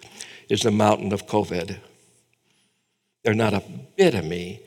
is 0.49 0.62
the 0.62 0.70
mountain 0.70 1.12
of 1.12 1.26
COVID. 1.26 1.78
There's 3.24 3.37
not 3.37 3.55
a 3.55 3.62
bit 3.97 4.14
of 4.14 4.24
me 4.24 4.61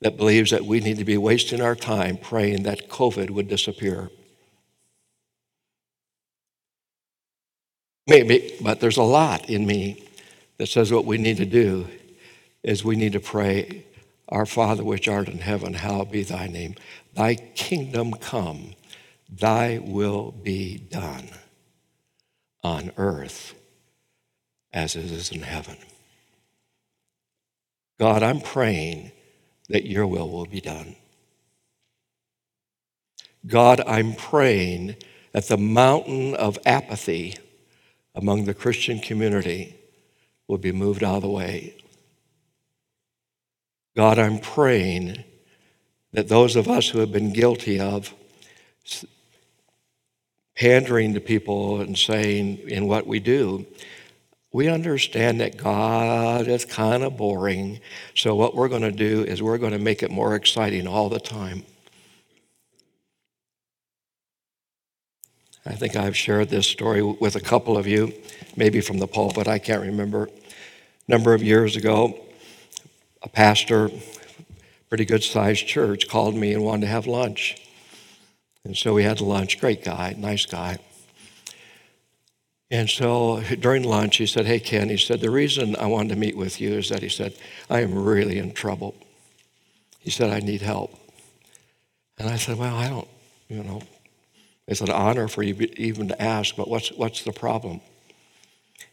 that 0.00 0.16
believes 0.16 0.50
that 0.50 0.64
we 0.64 0.80
need 0.80 0.98
to 0.98 1.04
be 1.04 1.18
wasting 1.18 1.60
our 1.60 1.76
time 1.76 2.16
praying 2.16 2.62
that 2.62 2.88
COVID 2.88 3.30
would 3.30 3.48
disappear. 3.48 4.10
Maybe, 8.06 8.56
but 8.62 8.80
there's 8.80 8.96
a 8.96 9.02
lot 9.02 9.48
in 9.48 9.66
me 9.66 10.08
that 10.56 10.68
says 10.68 10.92
what 10.92 11.04
we 11.04 11.18
need 11.18 11.36
to 11.36 11.46
do 11.46 11.86
is 12.62 12.84
we 12.84 12.96
need 12.96 13.12
to 13.12 13.20
pray, 13.20 13.84
Our 14.28 14.46
Father 14.46 14.84
which 14.84 15.06
art 15.06 15.28
in 15.28 15.38
heaven, 15.38 15.74
hallowed 15.74 16.10
be 16.10 16.22
thy 16.22 16.46
name. 16.46 16.74
Thy 17.14 17.34
kingdom 17.34 18.12
come, 18.14 18.74
thy 19.28 19.78
will 19.78 20.32
be 20.32 20.78
done 20.78 21.30
on 22.62 22.92
earth 22.96 23.54
as 24.72 24.96
it 24.96 25.04
is 25.04 25.30
in 25.30 25.42
heaven. 25.42 25.76
God, 27.98 28.22
I'm 28.22 28.40
praying 28.40 29.12
that 29.70 29.86
your 29.86 30.06
will 30.06 30.28
will 30.28 30.46
be 30.46 30.60
done. 30.60 30.96
God, 33.46 33.80
I'm 33.86 34.14
praying 34.14 34.96
that 35.32 35.46
the 35.48 35.56
mountain 35.56 36.34
of 36.34 36.58
apathy 36.66 37.36
among 38.14 38.44
the 38.44 38.52
Christian 38.52 38.98
community 38.98 39.76
will 40.46 40.58
be 40.58 40.72
moved 40.72 41.02
out 41.02 41.16
of 41.16 41.22
the 41.22 41.30
way. 41.30 41.76
God, 43.96 44.18
I'm 44.18 44.38
praying 44.38 45.24
that 46.12 46.28
those 46.28 46.56
of 46.56 46.68
us 46.68 46.88
who 46.88 46.98
have 46.98 47.12
been 47.12 47.32
guilty 47.32 47.78
of 47.80 48.12
pandering 50.56 51.14
to 51.14 51.20
people 51.20 51.80
and 51.80 51.96
saying 51.96 52.58
in 52.68 52.86
what 52.86 53.06
we 53.06 53.20
do, 53.20 53.64
we 54.52 54.68
understand 54.68 55.40
that 55.40 55.56
God 55.56 56.48
is 56.48 56.64
kind 56.64 57.02
of 57.02 57.16
boring. 57.16 57.80
So, 58.14 58.34
what 58.34 58.54
we're 58.54 58.68
going 58.68 58.82
to 58.82 58.90
do 58.90 59.24
is 59.24 59.42
we're 59.42 59.58
going 59.58 59.72
to 59.72 59.78
make 59.78 60.02
it 60.02 60.10
more 60.10 60.34
exciting 60.34 60.86
all 60.86 61.08
the 61.08 61.20
time. 61.20 61.64
I 65.64 65.74
think 65.74 65.94
I've 65.94 66.16
shared 66.16 66.48
this 66.48 66.66
story 66.66 67.02
with 67.02 67.36
a 67.36 67.40
couple 67.40 67.76
of 67.76 67.86
you, 67.86 68.12
maybe 68.56 68.80
from 68.80 68.98
the 68.98 69.06
pulpit, 69.06 69.46
I 69.46 69.58
can't 69.58 69.82
remember. 69.82 70.24
A 70.24 71.10
number 71.10 71.34
of 71.34 71.42
years 71.42 71.76
ago, 71.76 72.18
a 73.22 73.28
pastor, 73.28 73.90
pretty 74.88 75.04
good 75.04 75.22
sized 75.22 75.66
church, 75.66 76.08
called 76.08 76.34
me 76.34 76.54
and 76.54 76.64
wanted 76.64 76.82
to 76.82 76.86
have 76.86 77.06
lunch. 77.06 77.56
And 78.64 78.76
so 78.76 78.94
we 78.94 79.04
had 79.04 79.20
lunch. 79.20 79.60
Great 79.60 79.84
guy, 79.84 80.14
nice 80.18 80.46
guy. 80.46 80.78
And 82.70 82.88
so 82.88 83.42
during 83.58 83.82
lunch, 83.82 84.16
he 84.16 84.26
said, 84.26 84.46
Hey, 84.46 84.60
Ken, 84.60 84.88
he 84.88 84.96
said, 84.96 85.20
the 85.20 85.30
reason 85.30 85.74
I 85.76 85.86
wanted 85.86 86.10
to 86.10 86.16
meet 86.16 86.36
with 86.36 86.60
you 86.60 86.74
is 86.74 86.88
that 86.90 87.02
he 87.02 87.08
said, 87.08 87.34
I 87.68 87.80
am 87.80 87.94
really 87.94 88.38
in 88.38 88.52
trouble. 88.52 88.94
He 89.98 90.10
said, 90.10 90.30
I 90.30 90.38
need 90.38 90.62
help. 90.62 90.94
And 92.16 92.28
I 92.28 92.36
said, 92.36 92.58
Well, 92.58 92.76
I 92.76 92.88
don't, 92.88 93.08
you 93.48 93.64
know, 93.64 93.82
it's 94.68 94.80
an 94.80 94.90
honor 94.90 95.26
for 95.26 95.42
you 95.42 95.68
even 95.76 96.08
to 96.08 96.22
ask, 96.22 96.54
but 96.54 96.68
what's, 96.68 96.92
what's 96.92 97.24
the 97.24 97.32
problem? 97.32 97.80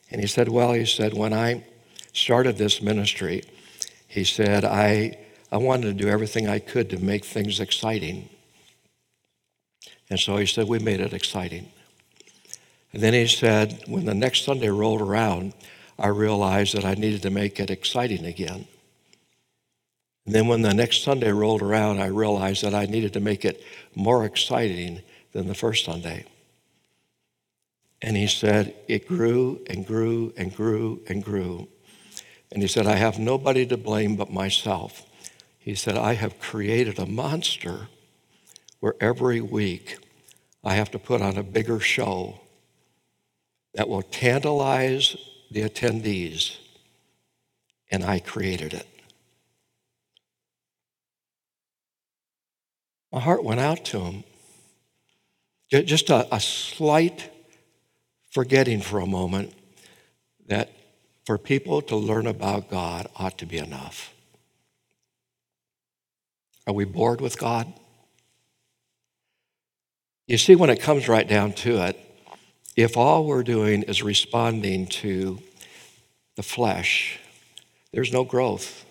And 0.10 0.22
he 0.22 0.28
said, 0.28 0.50
Well, 0.50 0.74
he 0.74 0.86
said, 0.86 1.14
when 1.14 1.34
I 1.34 1.64
started 2.14 2.58
this 2.58 2.82
ministry, 2.82 3.44
he 4.08 4.24
said, 4.24 4.66
I, 4.66 5.20
I 5.52 5.58
wanted 5.58 5.98
to 5.98 6.04
do 6.04 6.10
everything 6.10 6.50
I 6.50 6.60
could 6.60 6.90
to 6.90 6.98
make 6.98 7.26
things 7.26 7.60
exciting. 7.60 8.30
And 10.10 10.20
so 10.20 10.38
he 10.38 10.48
said, 10.48 10.68
We 10.68 10.80
made 10.80 11.00
it 11.00 11.14
exciting. 11.14 11.72
And 12.94 13.02
then 13.02 13.14
he 13.14 13.28
said, 13.28 13.84
When 13.88 14.06
the 14.06 14.14
next 14.14 14.44
Sunday 14.44 14.70
rolled 14.70 15.02
around, 15.02 15.54
I 16.00 16.08
realized 16.08 16.76
that 16.76 16.86
I 16.86 16.94
needed 16.94 17.22
to 17.24 17.30
make 17.30 17.60
it 17.60 17.70
exciting 17.70 18.26
again. 18.26 18.68
And 20.26 20.36
then 20.36 20.48
when 20.48 20.62
the 20.62 20.74
next 20.74 21.04
Sunday 21.04 21.32
rolled 21.32 21.62
around, 21.62 22.00
I 22.00 22.08
realized 22.08 22.64
that 22.64 22.76
I 22.76 22.86
needed 22.86 23.14
to 23.14 23.20
make 23.20 23.46
it 23.46 23.64
more 23.96 24.26
exciting 24.26 25.02
than 25.32 25.48
the 25.48 25.56
first 25.56 25.86
Sunday. 25.86 26.26
And 28.02 28.16
he 28.16 28.28
said, 28.28 28.76
It 28.88 29.08
grew 29.08 29.62
and 29.68 29.86
grew 29.86 30.34
and 30.38 30.56
grew 30.56 31.02
and 31.08 31.24
grew. 31.24 31.68
And 32.52 32.62
he 32.62 32.68
said, 32.68 32.88
I 32.88 32.96
have 32.96 33.20
nobody 33.20 33.66
to 33.68 33.78
blame 33.78 34.16
but 34.16 34.32
myself. 34.32 35.04
He 35.60 35.76
said, 35.76 35.98
I 35.98 36.14
have 36.14 36.40
created 36.40 36.98
a 37.00 37.06
monster 37.06 37.88
where 38.80 38.96
every 39.02 39.42
week 39.42 39.98
I 40.64 40.76
have 40.76 40.92
to 40.92 41.00
put 41.00 41.22
on 41.22 41.38
a 41.38 41.44
bigger 41.44 41.80
show 41.80 42.40
that 43.78 43.88
will 43.88 44.02
tantalize 44.02 45.16
the 45.52 45.62
attendees. 45.62 46.58
And 47.92 48.04
I 48.04 48.18
created 48.20 48.74
it. 48.74 48.88
My 53.12 53.20
heart 53.20 53.44
went 53.44 53.60
out 53.60 53.86
to 53.86 54.00
him. 54.00 54.24
Just 55.70 56.10
a, 56.10 56.28
a 56.34 56.40
slight 56.40 57.30
forgetting 58.32 58.82
for 58.82 59.00
a 59.00 59.06
moment 59.06 59.54
that 60.48 60.72
for 61.26 61.38
people 61.38 61.84
to 61.84 61.96
learn 61.96 62.26
about 62.26 62.72
God 62.72 63.08
ought 63.16 63.38
to 63.38 63.46
be 63.46 63.60
enough. 63.60 64.12
Are 66.66 66.74
we 66.74 66.84
bored 66.84 67.22
with 67.22 67.38
God? 67.38 67.72
You 70.26 70.40
see, 70.40 70.56
when 70.56 70.72
it 70.72 70.82
comes 70.82 71.08
right 71.08 71.28
down 71.28 71.54
to 71.54 71.84
it, 71.84 72.07
if 72.78 72.96
all 72.96 73.26
we're 73.26 73.44
doing 73.44 73.84
is 73.84 74.04
responding 74.04 74.86
to 74.88 75.40
the 76.36 76.44
flesh, 76.44 77.20
there's 77.92 78.14
no 78.14 78.24
growth. 78.24 78.86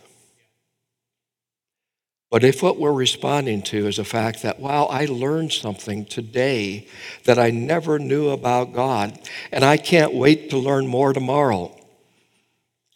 But 2.28 2.42
if 2.42 2.62
what 2.62 2.80
we're 2.80 2.92
responding 2.92 3.62
to 3.62 3.86
is 3.86 3.96
the 3.96 4.04
fact 4.04 4.42
that, 4.42 4.58
wow, 4.58 4.86
I 4.86 5.04
learned 5.04 5.52
something 5.52 6.04
today 6.04 6.88
that 7.24 7.38
I 7.38 7.50
never 7.50 8.00
knew 8.00 8.30
about 8.30 8.74
God, 8.74 9.16
and 9.52 9.64
I 9.64 9.76
can't 9.76 10.12
wait 10.12 10.50
to 10.50 10.58
learn 10.58 10.88
more 10.88 11.12
tomorrow. 11.12 11.72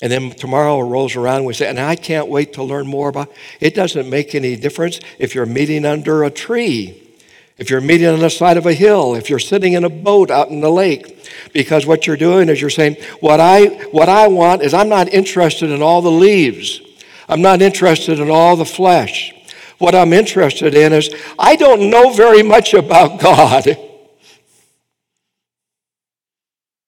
And 0.02 0.10
then 0.10 0.30
tomorrow 0.30 0.80
rolls 0.80 1.14
around 1.14 1.36
and 1.36 1.46
we 1.46 1.54
say, 1.54 1.68
and 1.68 1.78
I 1.78 1.94
can't 1.94 2.28
wait 2.28 2.54
to 2.54 2.64
learn 2.64 2.86
more 2.86 3.10
about 3.10 3.30
it 3.60 3.74
doesn't 3.74 4.10
make 4.10 4.34
any 4.34 4.56
difference 4.56 4.98
if 5.18 5.34
you're 5.34 5.46
meeting 5.46 5.84
under 5.84 6.24
a 6.24 6.30
tree, 6.30 7.09
if 7.60 7.68
you're 7.68 7.82
meeting 7.82 8.08
on 8.08 8.20
the 8.20 8.30
side 8.30 8.56
of 8.56 8.64
a 8.64 8.72
hill, 8.72 9.14
if 9.14 9.28
you're 9.28 9.38
sitting 9.38 9.74
in 9.74 9.84
a 9.84 9.90
boat 9.90 10.30
out 10.30 10.48
in 10.48 10.62
the 10.62 10.70
lake, 10.70 11.28
because 11.52 11.84
what 11.84 12.06
you're 12.06 12.16
doing 12.16 12.48
is 12.48 12.58
you're 12.58 12.70
saying, 12.70 12.96
what 13.20 13.38
I 13.38 13.66
what 13.90 14.08
I 14.08 14.28
want 14.28 14.62
is 14.62 14.72
I'm 14.72 14.88
not 14.88 15.12
interested 15.12 15.70
in 15.70 15.82
all 15.82 16.00
the 16.00 16.10
leaves. 16.10 16.80
I'm 17.28 17.42
not 17.42 17.60
interested 17.60 18.18
in 18.18 18.30
all 18.30 18.56
the 18.56 18.64
flesh. 18.64 19.34
What 19.76 19.94
I'm 19.94 20.14
interested 20.14 20.74
in 20.74 20.94
is 20.94 21.14
I 21.38 21.54
don't 21.54 21.90
know 21.90 22.14
very 22.14 22.42
much 22.42 22.72
about 22.72 23.20
God. 23.20 23.66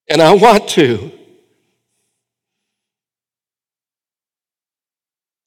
And 0.08 0.22
I 0.22 0.32
want 0.34 0.68
to. 0.70 1.12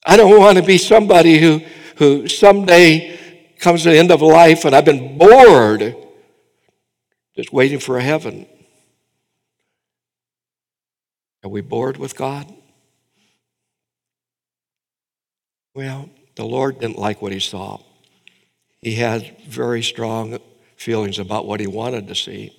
I 0.06 0.16
don't 0.16 0.38
want 0.38 0.56
to 0.56 0.62
be 0.62 0.78
somebody 0.78 1.38
who, 1.38 1.62
who 1.96 2.28
someday 2.28 3.15
comes 3.60 3.82
to 3.82 3.90
the 3.90 3.98
end 3.98 4.10
of 4.10 4.22
life 4.22 4.64
and 4.64 4.74
I've 4.74 4.84
been 4.84 5.18
bored 5.18 5.96
just 7.36 7.52
waiting 7.52 7.78
for 7.78 7.98
a 7.98 8.02
heaven. 8.02 8.46
Are 11.44 11.50
we 11.50 11.60
bored 11.60 11.98
with 11.98 12.16
God? 12.16 12.52
Well, 15.74 16.08
the 16.34 16.44
Lord 16.44 16.80
didn't 16.80 16.98
like 16.98 17.20
what 17.20 17.32
he 17.32 17.40
saw. 17.40 17.80
He 18.80 18.94
had 18.94 19.36
very 19.46 19.82
strong 19.82 20.38
feelings 20.76 21.18
about 21.18 21.46
what 21.46 21.60
he 21.60 21.66
wanted 21.66 22.08
to 22.08 22.14
see. 22.14 22.56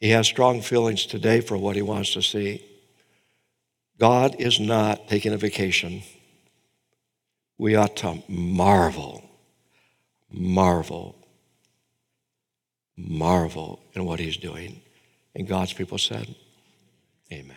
He 0.00 0.10
has 0.10 0.26
strong 0.26 0.62
feelings 0.62 1.06
today 1.06 1.40
for 1.40 1.56
what 1.56 1.76
he 1.76 1.82
wants 1.82 2.14
to 2.14 2.22
see. 2.22 2.64
God 3.98 4.36
is 4.38 4.58
not 4.58 5.06
taking 5.06 5.32
a 5.32 5.36
vacation. 5.36 6.02
We 7.58 7.76
ought 7.76 7.96
to 7.98 8.22
marvel, 8.26 9.22
marvel, 10.32 11.16
marvel 12.96 13.80
in 13.94 14.04
what 14.04 14.18
he's 14.20 14.36
doing. 14.36 14.80
And 15.34 15.46
God's 15.46 15.72
people 15.72 15.98
said, 15.98 16.34
Amen. 17.32 17.56